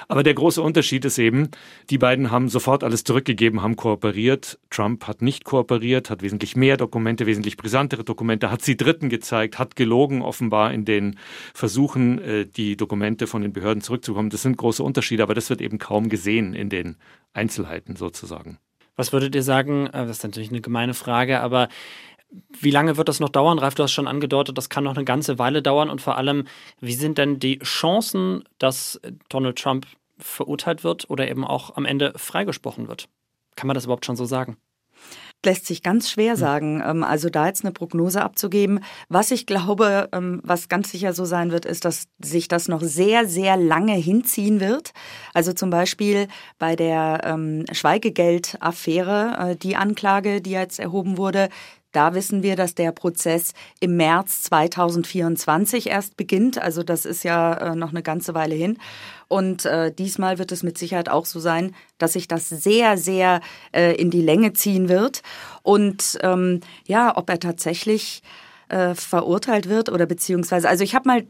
Aber 0.06 0.22
der 0.22 0.34
große 0.34 0.60
Unterschied 0.60 1.06
ist 1.06 1.18
eben, 1.18 1.48
die 1.88 1.96
beiden 1.96 2.30
haben 2.30 2.50
sofort 2.50 2.84
alles 2.84 3.04
zurückgegeben, 3.04 3.62
haben 3.62 3.69
haben 3.70 3.76
kooperiert. 3.76 4.58
Trump 4.70 5.06
hat 5.06 5.22
nicht 5.22 5.44
kooperiert, 5.44 6.10
hat 6.10 6.22
wesentlich 6.22 6.56
mehr 6.56 6.76
Dokumente, 6.76 7.26
wesentlich 7.26 7.56
brisantere 7.56 8.04
Dokumente, 8.04 8.50
hat 8.50 8.62
sie 8.62 8.76
Dritten 8.76 9.08
gezeigt, 9.08 9.58
hat 9.58 9.76
gelogen 9.76 10.22
offenbar 10.22 10.72
in 10.72 10.84
den 10.84 11.18
Versuchen, 11.54 12.18
äh, 12.18 12.46
die 12.46 12.76
Dokumente 12.76 13.26
von 13.26 13.42
den 13.42 13.52
Behörden 13.52 13.82
zurückzubekommen. 13.82 14.30
Das 14.30 14.42
sind 14.42 14.56
große 14.56 14.82
Unterschiede, 14.82 15.22
aber 15.22 15.34
das 15.34 15.50
wird 15.50 15.60
eben 15.60 15.78
kaum 15.78 16.08
gesehen 16.08 16.54
in 16.54 16.68
den 16.68 16.96
Einzelheiten 17.32 17.96
sozusagen. 17.96 18.58
Was 18.96 19.12
würdet 19.12 19.34
ihr 19.34 19.42
sagen? 19.42 19.86
Äh, 19.86 20.06
das 20.06 20.18
ist 20.18 20.24
natürlich 20.24 20.50
eine 20.50 20.60
gemeine 20.60 20.94
Frage, 20.94 21.40
aber 21.40 21.68
wie 22.60 22.70
lange 22.70 22.96
wird 22.96 23.08
das 23.08 23.20
noch 23.20 23.28
dauern? 23.28 23.58
Ralf, 23.58 23.74
du 23.74 23.82
hast 23.82 23.92
schon 23.92 24.06
angedeutet, 24.06 24.56
das 24.56 24.68
kann 24.68 24.84
noch 24.84 24.96
eine 24.96 25.04
ganze 25.04 25.38
Weile 25.38 25.62
dauern. 25.62 25.90
Und 25.90 26.00
vor 26.00 26.16
allem, 26.16 26.44
wie 26.80 26.94
sind 26.94 27.18
denn 27.18 27.40
die 27.40 27.58
Chancen, 27.60 28.44
dass 28.58 29.00
Donald 29.28 29.58
Trump 29.58 29.86
verurteilt 30.18 30.84
wird 30.84 31.10
oder 31.10 31.28
eben 31.28 31.44
auch 31.44 31.76
am 31.76 31.86
Ende 31.86 32.12
freigesprochen 32.16 32.86
wird? 32.86 33.08
Kann 33.56 33.66
man 33.66 33.74
das 33.74 33.84
überhaupt 33.84 34.06
schon 34.06 34.16
so 34.16 34.24
sagen? 34.24 34.56
lässt 35.44 35.66
sich 35.66 35.82
ganz 35.82 36.10
schwer 36.10 36.32
hm. 36.32 36.38
sagen. 36.38 36.82
Ähm, 36.84 37.04
also 37.04 37.30
da 37.30 37.46
jetzt 37.46 37.64
eine 37.64 37.72
Prognose 37.72 38.22
abzugeben. 38.22 38.80
Was 39.08 39.30
ich 39.30 39.46
glaube, 39.46 40.08
ähm, 40.12 40.40
was 40.44 40.68
ganz 40.68 40.90
sicher 40.90 41.12
so 41.12 41.24
sein 41.24 41.50
wird, 41.50 41.64
ist, 41.64 41.84
dass 41.84 42.04
sich 42.22 42.48
das 42.48 42.68
noch 42.68 42.82
sehr, 42.82 43.26
sehr 43.26 43.56
lange 43.56 43.94
hinziehen 43.94 44.60
wird. 44.60 44.92
Also 45.34 45.52
zum 45.52 45.70
Beispiel 45.70 46.28
bei 46.58 46.76
der 46.76 47.20
ähm, 47.24 47.64
Schweigegeldaffäre, 47.72 49.50
äh, 49.52 49.56
die 49.56 49.76
Anklage, 49.76 50.40
die 50.40 50.50
jetzt 50.50 50.78
erhoben 50.78 51.16
wurde, 51.16 51.48
da 51.92 52.14
wissen 52.14 52.42
wir, 52.42 52.56
dass 52.56 52.74
der 52.74 52.92
Prozess 52.92 53.52
im 53.80 53.96
März 53.96 54.42
2024 54.42 55.88
erst 55.88 56.16
beginnt. 56.16 56.60
Also 56.60 56.82
das 56.82 57.04
ist 57.04 57.24
ja 57.24 57.54
äh, 57.54 57.74
noch 57.74 57.90
eine 57.90 58.02
ganze 58.02 58.34
Weile 58.34 58.54
hin. 58.54 58.78
Und 59.28 59.64
äh, 59.64 59.92
diesmal 59.92 60.38
wird 60.38 60.52
es 60.52 60.62
mit 60.62 60.78
Sicherheit 60.78 61.08
auch 61.08 61.26
so 61.26 61.40
sein, 61.40 61.74
dass 61.98 62.14
sich 62.14 62.28
das 62.28 62.48
sehr, 62.48 62.96
sehr 62.96 63.40
äh, 63.72 63.94
in 63.94 64.10
die 64.10 64.22
Länge 64.22 64.52
ziehen 64.52 64.88
wird. 64.88 65.22
Und 65.62 66.18
ähm, 66.22 66.60
ja, 66.86 67.16
ob 67.16 67.30
er 67.30 67.38
tatsächlich 67.38 68.22
äh, 68.68 68.94
verurteilt 68.94 69.68
wird 69.68 69.88
oder 69.88 70.06
beziehungsweise, 70.06 70.68
also 70.68 70.84
ich 70.84 70.94
habe 70.94 71.08
mal 71.08 71.24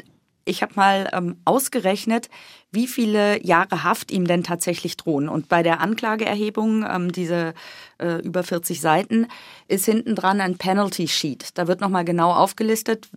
ich 0.45 0.63
habe 0.63 0.75
mal 0.77 1.09
ähm, 1.13 1.37
ausgerechnet, 1.45 2.29
wie 2.71 2.87
viele 2.87 3.45
Jahre 3.45 3.85
Haft 3.85 4.11
ihm 4.11 4.27
denn 4.27 4.43
tatsächlich 4.43 4.97
drohen. 4.97 5.29
Und 5.29 5.49
bei 5.49 5.63
der 5.63 5.81
Anklageerhebung, 5.81 6.85
ähm, 6.89 7.13
diese 7.13 7.55
äh, 7.99 8.23
über 8.23 8.43
40 8.43 8.81
Seiten, 8.81 9.27
ist 9.69 9.85
hinten 9.85 10.15
dran 10.15 10.41
ein 10.41 10.57
Penalty 10.57 11.09
Sheet. 11.09 11.59
Da 11.59 11.67
wird 11.67 11.81
nochmal 11.81 12.05
genau 12.05 12.33
aufgelistet, 12.33 13.09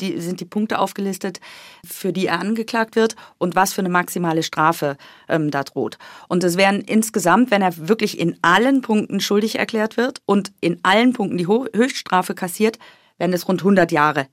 die, 0.00 0.20
sind 0.20 0.40
die 0.40 0.44
Punkte 0.44 0.78
aufgelistet, 0.78 1.40
für 1.86 2.12
die 2.12 2.26
er 2.26 2.40
angeklagt 2.40 2.96
wird 2.96 3.16
und 3.38 3.54
was 3.54 3.72
für 3.72 3.80
eine 3.80 3.88
maximale 3.88 4.42
Strafe 4.42 4.96
ähm, 5.28 5.50
da 5.50 5.62
droht. 5.62 5.98
Und 6.28 6.44
es 6.44 6.56
wären 6.56 6.80
insgesamt, 6.80 7.50
wenn 7.50 7.62
er 7.62 7.88
wirklich 7.88 8.18
in 8.18 8.36
allen 8.42 8.82
Punkten 8.82 9.20
schuldig 9.20 9.58
erklärt 9.58 9.96
wird 9.96 10.20
und 10.26 10.52
in 10.60 10.80
allen 10.82 11.12
Punkten 11.12 11.38
die 11.38 11.46
Höchststrafe 11.46 12.34
kassiert, 12.34 12.78
wären 13.18 13.32
es 13.32 13.48
rund 13.48 13.60
100 13.60 13.92
Jahre 13.92 14.26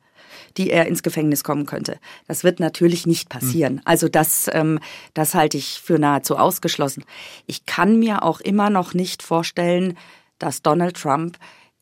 die 0.58 0.72
er 0.72 0.88
ins 0.88 1.04
Gefängnis 1.04 1.44
kommen 1.44 1.66
könnte. 1.66 2.00
Das 2.28 2.44
wird 2.44 2.60
natürlich 2.60 3.06
nicht 3.06 3.30
passieren. 3.30 3.76
Mhm. 3.76 3.82
Also 3.86 4.10
das, 4.10 4.50
ähm, 4.54 4.80
das 5.14 5.36
halte 5.36 5.58
ich 5.58 5.80
für 5.82 6.00
nahezu 6.00 6.38
ausgeschlossen. 6.38 7.04
Ich 7.46 7.66
kann 7.66 8.00
mir 8.00 8.24
auch 8.24 8.40
immer 8.42 8.70
noch 8.70 8.94
nicht 8.94 9.24
vorstellen, 9.24 9.98
dass 10.38 10.62
Donald 10.62 10.98
Trump 10.98 11.38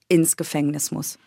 ins 0.07 0.37
Gefängnis 0.37 0.91
muss. 0.91 1.19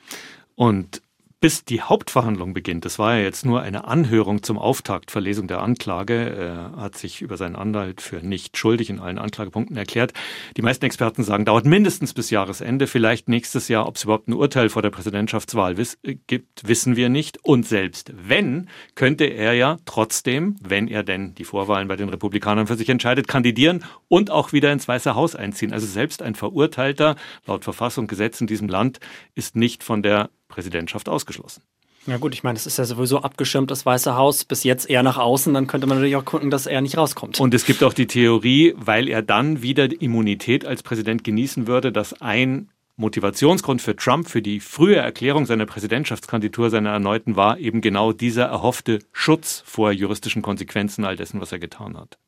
Und 0.54 1.02
bis 1.40 1.64
die 1.64 1.80
Hauptverhandlung 1.80 2.52
beginnt. 2.52 2.84
Das 2.84 2.98
war 2.98 3.16
ja 3.16 3.22
jetzt 3.22 3.46
nur 3.46 3.62
eine 3.62 3.84
Anhörung 3.84 4.42
zum 4.42 4.58
Auftakt, 4.58 5.10
Verlesung 5.10 5.48
der 5.48 5.62
Anklage. 5.62 6.14
Er 6.14 6.72
hat 6.76 6.98
sich 6.98 7.22
über 7.22 7.38
seinen 7.38 7.56
Anwalt 7.56 8.02
für 8.02 8.16
nicht 8.16 8.58
schuldig 8.58 8.90
in 8.90 9.00
allen 9.00 9.18
Anklagepunkten 9.18 9.76
erklärt. 9.76 10.12
Die 10.58 10.62
meisten 10.62 10.84
Experten 10.84 11.22
sagen, 11.22 11.46
dauert 11.46 11.64
mindestens 11.64 12.12
bis 12.12 12.28
Jahresende, 12.28 12.86
vielleicht 12.86 13.28
nächstes 13.28 13.68
Jahr. 13.68 13.86
Ob 13.86 13.96
es 13.96 14.04
überhaupt 14.04 14.28
ein 14.28 14.34
Urteil 14.34 14.68
vor 14.68 14.82
der 14.82 14.90
Präsidentschaftswahl 14.90 15.78
wiss 15.78 15.98
äh, 16.02 16.16
gibt, 16.26 16.68
wissen 16.68 16.94
wir 16.94 17.08
nicht. 17.08 17.42
Und 17.42 17.66
selbst 17.66 18.12
wenn, 18.14 18.68
könnte 18.94 19.24
er 19.24 19.54
ja 19.54 19.78
trotzdem, 19.86 20.56
wenn 20.60 20.88
er 20.88 21.02
denn 21.02 21.34
die 21.34 21.44
Vorwahlen 21.44 21.88
bei 21.88 21.96
den 21.96 22.10
Republikanern 22.10 22.66
für 22.66 22.76
sich 22.76 22.90
entscheidet, 22.90 23.28
kandidieren 23.28 23.82
und 24.08 24.30
auch 24.30 24.52
wieder 24.52 24.72
ins 24.72 24.86
Weiße 24.86 25.14
Haus 25.14 25.34
einziehen. 25.34 25.72
Also 25.72 25.86
selbst 25.86 26.20
ein 26.20 26.34
Verurteilter, 26.34 27.16
laut 27.46 27.64
Verfassung, 27.64 28.08
Gesetz 28.08 28.42
in 28.42 28.46
diesem 28.46 28.68
Land, 28.68 29.00
ist 29.34 29.56
nicht 29.56 29.82
von 29.82 30.02
der 30.02 30.28
Präsidentschaft 30.50 31.08
ausgeschlossen. 31.08 31.62
Ja 32.06 32.16
gut, 32.16 32.32
ich 32.34 32.42
meine, 32.42 32.56
es 32.56 32.66
ist 32.66 32.78
ja 32.78 32.84
sowieso 32.84 33.20
abgeschirmt, 33.20 33.70
das 33.70 33.84
Weiße 33.84 34.14
Haus, 34.14 34.44
bis 34.44 34.64
jetzt 34.64 34.88
eher 34.88 35.02
nach 35.02 35.18
außen, 35.18 35.52
dann 35.52 35.66
könnte 35.66 35.86
man 35.86 35.98
natürlich 35.98 36.16
auch 36.16 36.24
gucken, 36.24 36.50
dass 36.50 36.66
er 36.66 36.80
nicht 36.80 36.96
rauskommt. 36.96 37.38
Und 37.40 37.52
es 37.52 37.66
gibt 37.66 37.82
auch 37.82 37.92
die 37.92 38.06
Theorie, 38.06 38.74
weil 38.76 39.08
er 39.08 39.22
dann 39.22 39.62
wieder 39.62 39.88
Immunität 40.00 40.64
als 40.64 40.82
Präsident 40.82 41.24
genießen 41.24 41.66
würde, 41.66 41.92
dass 41.92 42.20
ein 42.22 42.70
Motivationsgrund 42.96 43.82
für 43.82 43.96
Trump 43.96 44.28
für 44.28 44.42
die 44.42 44.60
frühe 44.60 44.96
Erklärung 44.96 45.46
seiner 45.46 45.66
Präsidentschaftskandidatur, 45.66 46.70
seiner 46.70 46.90
erneuten, 46.90 47.36
war 47.36 47.58
eben 47.58 47.80
genau 47.80 48.12
dieser 48.12 48.44
erhoffte 48.44 49.00
Schutz 49.12 49.62
vor 49.66 49.92
juristischen 49.92 50.42
Konsequenzen 50.42 51.04
all 51.04 51.16
dessen, 51.16 51.40
was 51.40 51.52
er 51.52 51.58
getan 51.58 51.96
hat. 51.96 52.18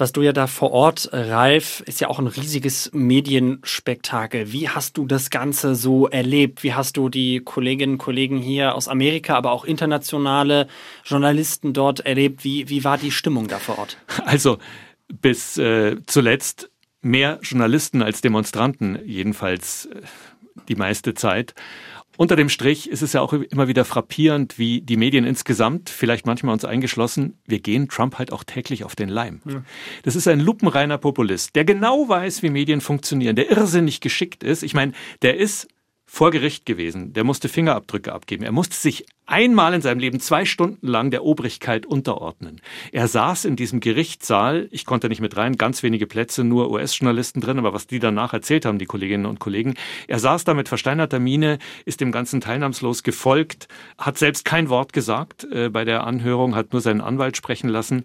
Warst 0.00 0.16
du 0.16 0.22
ja 0.22 0.32
da 0.32 0.46
vor 0.46 0.72
Ort, 0.72 1.08
Ralf, 1.12 1.82
ist 1.86 2.00
ja 2.00 2.08
auch 2.08 2.18
ein 2.18 2.26
riesiges 2.26 2.90
Medienspektakel. 2.92 4.52
Wie 4.52 4.68
hast 4.68 4.96
du 4.96 5.06
das 5.06 5.30
Ganze 5.30 5.74
so 5.74 6.08
erlebt? 6.08 6.62
Wie 6.62 6.74
hast 6.74 6.96
du 6.96 7.08
die 7.08 7.40
Kolleginnen 7.40 7.94
und 7.94 7.98
Kollegen 7.98 8.38
hier 8.38 8.74
aus 8.74 8.88
Amerika, 8.88 9.36
aber 9.36 9.52
auch 9.52 9.64
internationale 9.64 10.66
Journalisten 11.04 11.72
dort 11.72 12.00
erlebt? 12.00 12.44
Wie, 12.44 12.68
wie 12.68 12.84
war 12.84 12.98
die 12.98 13.10
Stimmung 13.10 13.48
da 13.48 13.58
vor 13.58 13.78
Ort? 13.78 13.98
Also 14.24 14.58
bis 15.20 15.58
äh, 15.58 15.96
zuletzt 16.06 16.70
mehr 17.02 17.38
Journalisten 17.42 18.02
als 18.02 18.20
Demonstranten, 18.20 18.98
jedenfalls 19.04 19.86
äh, 19.86 20.00
die 20.68 20.76
meiste 20.76 21.14
Zeit. 21.14 21.54
Unter 22.16 22.36
dem 22.36 22.48
Strich 22.48 22.88
ist 22.88 23.02
es 23.02 23.12
ja 23.12 23.20
auch 23.20 23.32
immer 23.32 23.68
wieder 23.68 23.84
frappierend, 23.84 24.58
wie 24.58 24.80
die 24.80 24.96
Medien 24.96 25.24
insgesamt, 25.24 25.90
vielleicht 25.90 26.26
manchmal 26.26 26.52
uns 26.52 26.64
eingeschlossen, 26.64 27.38
wir 27.46 27.60
gehen 27.60 27.88
Trump 27.88 28.18
halt 28.18 28.32
auch 28.32 28.44
täglich 28.44 28.84
auf 28.84 28.94
den 28.94 29.08
Leim. 29.08 29.40
Ja. 29.44 29.62
Das 30.02 30.14
ist 30.16 30.28
ein 30.28 30.40
lupenreiner 30.40 30.98
Populist, 30.98 31.56
der 31.56 31.64
genau 31.64 32.08
weiß, 32.08 32.42
wie 32.42 32.50
Medien 32.50 32.80
funktionieren, 32.80 33.36
der 33.36 33.50
irrsinnig 33.50 34.00
geschickt 34.00 34.44
ist. 34.44 34.62
Ich 34.62 34.74
meine, 34.74 34.92
der 35.22 35.36
ist 35.36 35.68
vor 36.06 36.30
Gericht 36.30 36.66
gewesen, 36.66 37.12
der 37.12 37.24
musste 37.24 37.48
Fingerabdrücke 37.48 38.12
abgeben, 38.12 38.44
er 38.44 38.52
musste 38.52 38.76
sich 38.76 39.06
einmal 39.26 39.72
in 39.72 39.80
seinem 39.80 40.00
Leben 40.00 40.20
zwei 40.20 40.44
Stunden 40.44 40.86
lang 40.86 41.10
der 41.10 41.24
Obrigkeit 41.24 41.86
unterordnen. 41.86 42.60
Er 42.92 43.08
saß 43.08 43.46
in 43.46 43.56
diesem 43.56 43.80
Gerichtssaal, 43.80 44.68
ich 44.70 44.84
konnte 44.84 45.08
nicht 45.08 45.20
mit 45.20 45.36
rein, 45.36 45.56
ganz 45.56 45.82
wenige 45.82 46.06
Plätze, 46.06 46.44
nur 46.44 46.70
US-Journalisten 46.70 47.40
drin, 47.40 47.58
aber 47.58 47.72
was 47.72 47.86
die 47.86 48.00
danach 48.00 48.34
erzählt 48.34 48.66
haben, 48.66 48.78
die 48.78 48.84
Kolleginnen 48.84 49.26
und 49.26 49.40
Kollegen, 49.40 49.74
er 50.06 50.18
saß 50.18 50.44
da 50.44 50.52
mit 50.52 50.68
versteinerter 50.68 51.20
Miene, 51.20 51.58
ist 51.86 52.00
dem 52.00 52.12
Ganzen 52.12 52.40
teilnahmslos 52.40 53.02
gefolgt, 53.02 53.68
hat 53.96 54.18
selbst 54.18 54.44
kein 54.44 54.68
Wort 54.68 54.92
gesagt 54.92 55.46
äh, 55.50 55.70
bei 55.70 55.84
der 55.84 56.06
Anhörung, 56.06 56.54
hat 56.54 56.72
nur 56.72 56.82
seinen 56.82 57.00
Anwalt 57.00 57.36
sprechen 57.36 57.68
lassen. 57.68 58.04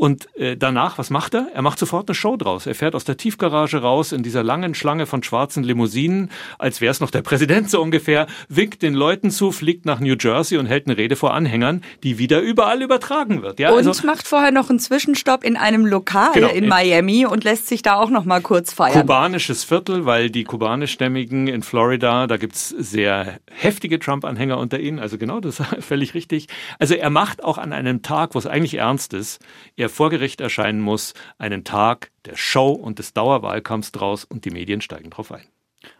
Und 0.00 0.34
äh, 0.34 0.56
danach, 0.56 0.96
was 0.96 1.10
macht 1.10 1.34
er? 1.34 1.48
Er 1.52 1.60
macht 1.60 1.78
sofort 1.78 2.08
eine 2.08 2.14
Show 2.14 2.38
draus. 2.38 2.64
Er 2.64 2.74
fährt 2.74 2.94
aus 2.94 3.04
der 3.04 3.18
Tiefgarage 3.18 3.82
raus 3.82 4.12
in 4.12 4.22
dieser 4.22 4.42
langen 4.42 4.74
Schlange 4.74 5.04
von 5.04 5.22
schwarzen 5.22 5.62
Limousinen, 5.62 6.30
als 6.58 6.80
wäre 6.80 6.90
es 6.90 7.00
noch 7.00 7.10
der 7.10 7.20
Präsident 7.20 7.68
so 7.68 7.82
ungefähr, 7.82 8.26
winkt 8.48 8.80
den 8.80 8.94
Leuten 8.94 9.30
zu, 9.30 9.52
fliegt 9.52 9.84
nach 9.84 10.00
New 10.00 10.14
Jersey 10.18 10.56
und 10.56 10.64
hält 10.64 10.86
eine 10.86 10.96
Rede 10.96 11.16
vor 11.16 11.34
Anhängern, 11.34 11.82
die 12.02 12.16
wieder 12.16 12.40
überall 12.40 12.80
übertragen 12.80 13.42
wird. 13.42 13.60
Ja, 13.60 13.72
und 13.72 13.86
also, 13.86 14.06
macht 14.06 14.26
vorher 14.26 14.52
noch 14.52 14.70
einen 14.70 14.78
Zwischenstopp 14.78 15.44
in 15.44 15.58
einem 15.58 15.84
Lokal 15.84 16.32
genau, 16.32 16.48
in 16.48 16.66
Miami 16.66 17.26
und 17.26 17.44
lässt 17.44 17.66
sich 17.66 17.82
da 17.82 17.96
auch 17.96 18.08
noch 18.08 18.24
mal 18.24 18.40
kurz 18.40 18.72
feiern. 18.72 19.02
Kubanisches 19.02 19.64
Viertel, 19.64 20.06
weil 20.06 20.30
die 20.30 20.44
kubanischstämmigen 20.44 21.46
in 21.46 21.62
Florida, 21.62 22.26
da 22.26 22.38
gibt 22.38 22.54
es 22.54 22.70
sehr 22.70 23.38
heftige 23.50 23.98
Trump-Anhänger 23.98 24.56
unter 24.56 24.80
ihnen. 24.80 24.98
Also 24.98 25.18
genau, 25.18 25.40
das 25.40 25.60
ist 25.60 25.66
völlig 25.84 26.14
richtig. 26.14 26.46
Also 26.78 26.94
er 26.94 27.10
macht 27.10 27.44
auch 27.44 27.58
an 27.58 27.74
einem 27.74 28.00
Tag, 28.00 28.34
wo 28.34 28.38
es 28.38 28.46
eigentlich 28.46 28.76
ernst 28.76 29.12
ist, 29.12 29.40
er 29.76 29.89
vor 29.90 30.10
Gericht 30.10 30.40
erscheinen 30.40 30.80
muss, 30.80 31.14
einen 31.38 31.64
Tag 31.64 32.10
der 32.24 32.36
Show 32.36 32.70
und 32.70 32.98
des 32.98 33.12
Dauerwahlkampfs 33.12 33.92
draus 33.92 34.24
und 34.24 34.44
die 34.44 34.50
Medien 34.50 34.80
steigen 34.80 35.10
drauf 35.10 35.32
ein. 35.32 35.46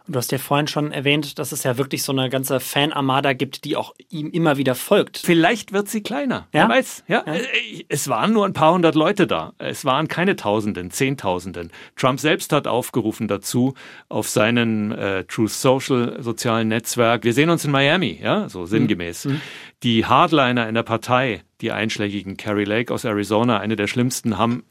Und 0.05 0.15
du 0.15 0.19
hast 0.19 0.31
ja 0.31 0.37
vorhin 0.37 0.67
schon 0.67 0.91
erwähnt, 0.91 1.39
dass 1.39 1.51
es 1.51 1.63
ja 1.63 1.77
wirklich 1.77 2.03
so 2.03 2.11
eine 2.11 2.29
ganze 2.29 2.59
Fanarmada 2.59 3.33
gibt, 3.33 3.63
die 3.63 3.75
auch 3.75 3.93
ihm 4.09 4.29
immer 4.29 4.57
wieder 4.57 4.75
folgt. 4.75 5.17
Vielleicht 5.17 5.73
wird 5.73 5.89
sie 5.89 6.01
kleiner. 6.01 6.47
Ja? 6.53 6.67
Wer 6.67 6.69
weiß. 6.69 7.03
Ja? 7.07 7.23
ja? 7.25 7.33
Äh, 7.33 7.85
es 7.89 8.07
waren 8.07 8.33
nur 8.33 8.45
ein 8.45 8.53
paar 8.53 8.73
hundert 8.73 8.95
Leute 8.95 9.25
da. 9.25 9.53
Es 9.57 9.83
waren 9.85 10.07
keine 10.07 10.35
Tausenden, 10.35 10.91
Zehntausenden. 10.91 11.71
Trump 11.95 12.19
selbst 12.19 12.53
hat 12.53 12.67
aufgerufen 12.67 13.27
dazu 13.27 13.73
auf 14.09 14.29
seinen 14.29 14.91
äh, 14.91 15.23
Truth 15.23 15.51
Social 15.51 16.17
sozialen 16.21 16.67
Netzwerk. 16.67 17.23
Wir 17.23 17.33
sehen 17.33 17.49
uns 17.49 17.65
in 17.65 17.71
Miami, 17.71 18.19
ja, 18.21 18.49
so 18.49 18.65
sinngemäß. 18.65 19.25
Mhm. 19.25 19.41
Die 19.83 20.05
Hardliner 20.05 20.67
in 20.67 20.75
der 20.75 20.83
Partei, 20.83 21.43
die 21.61 21.71
einschlägigen, 21.71 22.37
Carrie 22.37 22.65
Lake 22.65 22.93
aus 22.93 23.03
Arizona, 23.03 23.59
eine 23.59 23.75
der 23.75 23.87
schlimmsten, 23.87 24.37
haben 24.37 24.63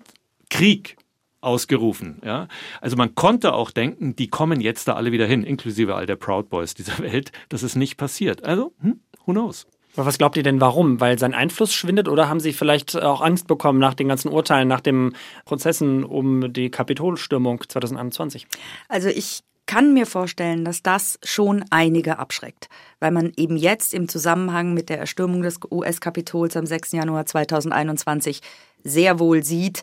Krieg 0.50 0.96
ausgerufen. 1.40 2.20
Ja? 2.24 2.48
Also 2.80 2.96
man 2.96 3.14
konnte 3.14 3.54
auch 3.54 3.70
denken, 3.70 4.16
die 4.16 4.28
kommen 4.28 4.60
jetzt 4.60 4.88
da 4.88 4.94
alle 4.94 5.12
wieder 5.12 5.26
hin, 5.26 5.42
inklusive 5.42 5.94
all 5.94 6.06
der 6.06 6.16
Proud 6.16 6.48
Boys 6.48 6.74
dieser 6.74 6.98
Welt. 7.02 7.32
Das 7.48 7.62
ist 7.62 7.76
nicht 7.76 7.96
passiert. 7.96 8.44
Also, 8.44 8.72
hm, 8.80 9.00
who 9.24 9.32
knows? 9.32 9.66
Aber 9.96 10.06
was 10.06 10.18
glaubt 10.18 10.36
ihr 10.36 10.42
denn, 10.42 10.60
warum? 10.60 11.00
Weil 11.00 11.18
sein 11.18 11.34
Einfluss 11.34 11.74
schwindet 11.74 12.08
oder 12.08 12.28
haben 12.28 12.38
Sie 12.38 12.52
vielleicht 12.52 12.96
auch 12.96 13.20
Angst 13.20 13.48
bekommen 13.48 13.80
nach 13.80 13.94
den 13.94 14.08
ganzen 14.08 14.28
Urteilen, 14.28 14.68
nach 14.68 14.80
den 14.80 15.16
Prozessen 15.44 16.04
um 16.04 16.52
die 16.52 16.70
Kapitolstürmung 16.70 17.62
2021? 17.68 18.46
Also 18.88 19.08
ich 19.08 19.40
kann 19.66 19.92
mir 19.92 20.06
vorstellen, 20.06 20.64
dass 20.64 20.82
das 20.82 21.18
schon 21.24 21.64
einige 21.70 22.18
abschreckt, 22.18 22.68
weil 22.98 23.10
man 23.10 23.32
eben 23.36 23.56
jetzt 23.56 23.94
im 23.94 24.08
Zusammenhang 24.08 24.74
mit 24.74 24.88
der 24.88 24.98
Erstürmung 24.98 25.42
des 25.42 25.60
US-Kapitols 25.70 26.56
am 26.56 26.66
6. 26.66 26.92
Januar 26.92 27.26
2021 27.26 28.40
sehr 28.82 29.18
wohl 29.18 29.44
sieht, 29.44 29.82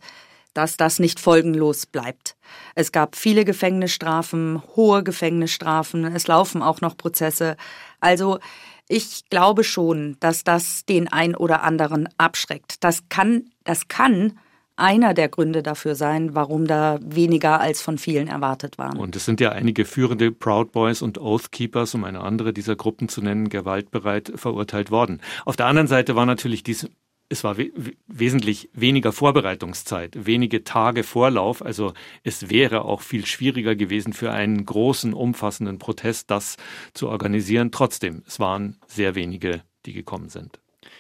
dass 0.58 0.76
das 0.76 0.98
nicht 0.98 1.20
folgenlos 1.20 1.86
bleibt. 1.86 2.36
Es 2.74 2.92
gab 2.92 3.16
viele 3.16 3.46
Gefängnisstrafen, 3.46 4.62
hohe 4.76 5.04
Gefängnisstrafen, 5.04 6.04
es 6.06 6.28
laufen 6.28 6.64
auch 6.64 6.82
noch 6.82 6.98
Prozesse. 6.98 7.56
Also 8.00 8.40
ich 8.88 9.30
glaube 9.30 9.64
schon, 9.64 10.18
dass 10.20 10.44
das 10.44 10.86
den 10.86 11.08
ein 11.08 11.36
oder 11.36 11.64
anderen 11.64 12.10
abschreckt. 12.18 12.84
Das 12.84 13.08
kann, 13.10 13.52
das 13.66 13.88
kann 13.88 14.40
einer 14.78 15.14
der 15.14 15.28
Gründe 15.28 15.64
dafür 15.64 15.96
sein, 15.96 16.36
warum 16.36 16.68
da 16.68 17.00
weniger 17.02 17.60
als 17.60 17.82
von 17.82 17.98
vielen 17.98 18.28
erwartet 18.28 18.78
waren. 18.78 18.98
Und 18.98 19.16
es 19.16 19.26
sind 19.26 19.42
ja 19.42 19.52
einige 19.52 19.86
führende 19.86 20.32
Proud 20.32 20.72
Boys 20.72 21.02
und 21.02 21.20
Oath 21.20 21.52
Keepers, 21.52 21.94
um 21.96 22.04
eine 22.04 22.22
andere 22.22 22.54
dieser 22.54 22.76
Gruppen 22.76 23.10
zu 23.10 23.22
nennen, 23.22 23.50
gewaltbereit 23.50 24.32
verurteilt 24.36 24.92
worden. 24.92 25.22
Auf 25.46 25.56
der 25.56 25.66
anderen 25.66 25.88
Seite 25.88 26.16
war 26.16 26.26
natürlich 26.26 26.64
dies 26.64 26.90
es 27.30 27.44
war 27.44 27.58
we 27.58 27.72
wesentlich 28.08 28.70
weniger 28.74 29.12
Vorbereitungszeit, 29.12 30.26
wenige 30.26 30.64
Tage 30.64 31.04
Vorlauf. 31.04 31.64
Also 31.64 31.94
es 32.24 32.50
wäre 32.50 32.86
auch 32.86 33.02
viel 33.02 33.26
schwieriger 33.26 33.76
gewesen 33.76 34.14
für 34.14 34.32
einen 34.32 34.66
großen, 34.66 35.14
umfassenden 35.14 35.78
Protest, 35.78 36.32
das 36.32 36.58
zu 36.94 37.10
organisieren. 37.10 37.72
Trotzdem, 37.72 38.24
es 38.26 38.40
waren 38.40 38.78
sehr 38.88 39.16
wenige, 39.16 39.62
die 39.86 39.94
gekommen 39.94 40.30
sind. 40.30 40.60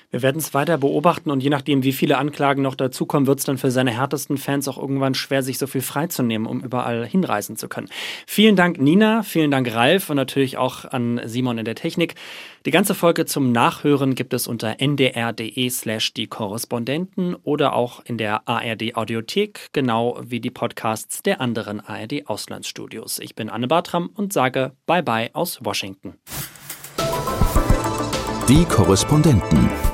Wir 0.09 0.21
werden 0.21 0.37
es 0.37 0.53
weiter 0.53 0.77
beobachten 0.77 1.31
und 1.31 1.43
je 1.43 1.49
nachdem, 1.49 1.83
wie 1.83 1.91
viele 1.91 2.17
Anklagen 2.17 2.61
noch 2.61 2.75
dazukommen, 2.75 3.27
wird 3.27 3.39
es 3.39 3.45
dann 3.45 3.57
für 3.57 3.71
seine 3.71 3.91
härtesten 3.91 4.37
Fans 4.37 4.69
auch 4.69 4.77
irgendwann 4.77 5.15
schwer, 5.15 5.43
sich 5.43 5.57
so 5.57 5.67
viel 5.67 5.81
freizunehmen, 5.81 6.47
um 6.47 6.61
überall 6.61 7.05
hinreisen 7.05 7.57
zu 7.57 7.67
können. 7.67 7.89
Vielen 8.25 8.55
Dank, 8.55 8.79
Nina, 8.79 9.23
vielen 9.23 9.51
Dank, 9.51 9.73
Ralf 9.73 10.09
und 10.09 10.15
natürlich 10.15 10.57
auch 10.57 10.85
an 10.85 11.19
Simon 11.25 11.57
in 11.57 11.65
der 11.65 11.75
Technik. 11.75 12.15
Die 12.65 12.71
ganze 12.71 12.95
Folge 12.95 13.25
zum 13.25 13.51
Nachhören 13.51 14.15
gibt 14.15 14.33
es 14.33 14.47
unter 14.47 14.79
ndr.de 14.79 15.69
slash 15.69 16.13
die 16.13 16.27
Korrespondenten 16.27 17.35
oder 17.43 17.73
auch 17.73 17.99
in 18.05 18.17
der 18.17 18.47
ARD 18.47 18.95
Audiothek, 18.95 19.67
genau 19.73 20.21
wie 20.23 20.39
die 20.39 20.51
Podcasts 20.51 21.21
der 21.21 21.41
anderen 21.41 21.81
ARD 21.81 22.27
Auslandsstudios. 22.27 23.19
Ich 23.19 23.35
bin 23.35 23.49
Anne 23.49 23.67
Bartram 23.67 24.09
und 24.15 24.31
sage 24.31 24.71
Bye 24.85 25.03
bye 25.03 25.29
aus 25.33 25.59
Washington. 25.63 26.13
Die 28.47 28.63
Korrespondenten. 28.63 29.86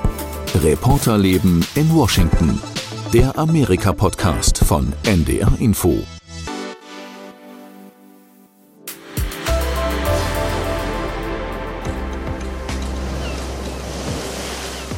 Reporterleben 0.62 1.66
in 1.76 1.94
Washington. 1.94 2.62
Der 3.12 3.38
Amerika-Podcast 3.38 4.60
von 4.60 4.94
NDR 5.04 5.52
Info. 5.60 5.98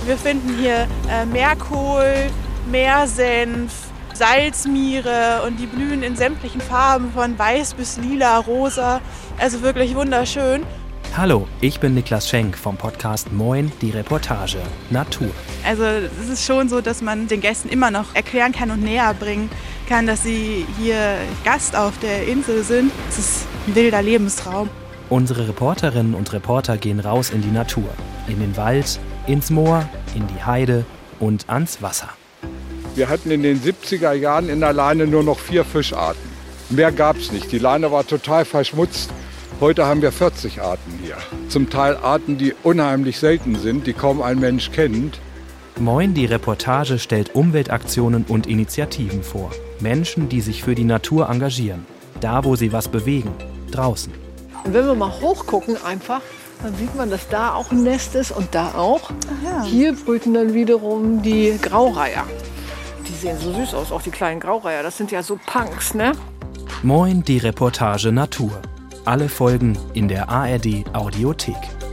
Wir 0.06 0.18
finden 0.18 0.56
hier 0.60 0.88
äh, 1.10 1.26
Meerkohl, 1.26 2.30
Meersenf, 2.70 3.72
Salzmiere 4.14 5.42
und 5.48 5.58
die 5.60 5.68
blühen 5.68 6.04
in 6.04 6.16
sämtlichen 6.16 6.62
Farben 6.62 7.12
von 7.12 7.40
weiß 7.40 7.74
bis 7.76 7.98
lila, 7.98 8.40
rosa. 8.40 9.02
Also 9.40 9.62
wirklich 9.62 9.96
wunderschön. 9.96 10.64
Hallo, 11.18 11.48
ich 11.62 11.80
bin 11.80 11.94
Niklas 11.94 12.28
Schenk 12.28 12.58
vom 12.58 12.76
Podcast 12.76 13.32
Moin, 13.32 13.72
die 13.82 13.92
Reportage 13.92 14.58
Natur. 14.90 15.30
Also 15.66 15.84
es 15.84 16.28
ist 16.28 16.46
schon 16.46 16.68
so, 16.68 16.82
dass 16.82 17.02
man 17.02 17.30
den 17.30 17.40
Gästen 17.40 17.70
immer 17.70 17.90
noch 17.90 18.14
erklären 18.14 18.52
kann 18.52 18.70
und 18.70 18.84
näher 18.84 19.14
bringen 19.14 19.50
kann, 19.88 20.08
dass 20.08 20.24
sie 20.24 20.66
hier 20.78 21.16
Gast 21.46 21.74
auf 21.74 21.98
der 22.00 22.28
Insel 22.28 22.64
sind. 22.66 22.92
Es 23.08 23.18
ist 23.18 23.48
ein 23.66 23.76
wilder 23.76 24.02
Lebenstraum. 24.02 24.68
Unsere 25.10 25.48
Reporterinnen 25.48 26.16
und 26.16 26.34
Reporter 26.34 26.76
gehen 26.76 27.00
raus 27.00 27.30
in 27.30 27.42
die 27.42 27.52
Natur, 27.52 27.88
in 28.28 28.42
den 28.42 28.58
Wald, 28.58 29.00
ins 29.26 29.50
Moor, 29.50 29.88
in 30.16 30.28
die 30.28 30.44
Heide 30.44 30.84
und 31.22 31.50
ans 31.50 31.82
Wasser. 31.82 32.10
Wir 32.96 33.08
hatten 33.08 33.32
in 33.32 33.42
den 33.42 33.62
70er 33.62 34.12
Jahren 34.12 34.50
in 34.50 34.60
der 34.60 34.74
Leine 34.74 35.08
nur 35.08 35.24
noch 35.24 35.40
vier 35.40 35.64
Fischarten. 35.64 36.22
Mehr 36.70 36.92
gab 36.92 37.16
es 37.16 37.32
nicht. 37.32 37.54
Die 37.54 37.60
Leine 37.60 37.90
war 37.90 38.06
total 38.06 38.44
verschmutzt. 38.44 39.12
Heute 39.62 39.86
haben 39.86 40.02
wir 40.02 40.12
40 40.12 40.62
Arten 40.62 41.00
hier. 41.02 41.16
Zum 41.48 41.70
Teil 41.70 41.96
Arten, 41.96 42.38
die 42.38 42.54
unheimlich 42.64 43.18
selten 43.20 43.56
sind, 43.56 43.88
die 43.88 43.94
kaum 43.94 44.22
ein 44.22 44.38
Mensch 44.38 44.72
kennt. 44.72 45.22
Moin, 45.80 46.14
die 46.14 46.26
Reportage 46.26 47.00
stellt 47.00 47.36
Umweltaktionen 47.36 48.26
und 48.28 48.48
Initiativen 48.48 49.24
vor. 49.24 49.52
Menschen, 49.80 50.28
die 50.28 50.42
sich 50.42 50.62
für 50.62 50.76
die 50.76 50.84
Natur 50.84 51.30
engagieren. 51.30 51.86
Da, 52.20 52.44
wo 52.44 52.58
sie 52.58 52.74
was 52.74 52.90
bewegen. 52.90 53.32
Draußen. 53.72 54.12
Und 54.66 54.74
wenn 54.74 54.86
wir 54.86 54.94
mal 54.94 55.22
hochgucken 55.22 55.78
einfach, 55.86 56.22
dann 56.62 56.76
sieht 56.76 56.94
man, 56.94 57.10
dass 57.10 57.30
da 57.30 57.54
auch 57.54 57.72
ein 57.72 57.84
Nest 57.84 58.14
ist 58.16 58.32
und 58.32 58.54
da 58.54 58.74
auch. 58.76 59.10
Ja. 59.42 59.64
Hier 59.64 59.94
brüten 59.94 60.34
dann 60.34 60.54
wiederum 60.54 61.22
die 61.22 61.58
Graureiher. 61.62 62.26
Die 63.08 63.14
sehen 63.14 63.38
so 63.40 63.54
süß 63.54 63.74
aus, 63.74 63.94
auch 63.94 64.02
die 64.02 64.12
kleinen 64.12 64.42
Graureiher. 64.42 64.84
Das 64.84 64.98
sind 64.98 65.12
ja 65.12 65.24
so 65.24 65.40
Punks, 65.46 65.94
ne? 65.94 66.12
Moin, 66.84 67.24
die 67.24 67.38
Reportage 67.38 68.12
Natur. 68.12 68.62
Alle 69.06 69.30
Folgen 69.30 69.78
in 69.94 70.08
der 70.08 70.30
ARD 70.30 70.84
Audiothek. 70.94 71.85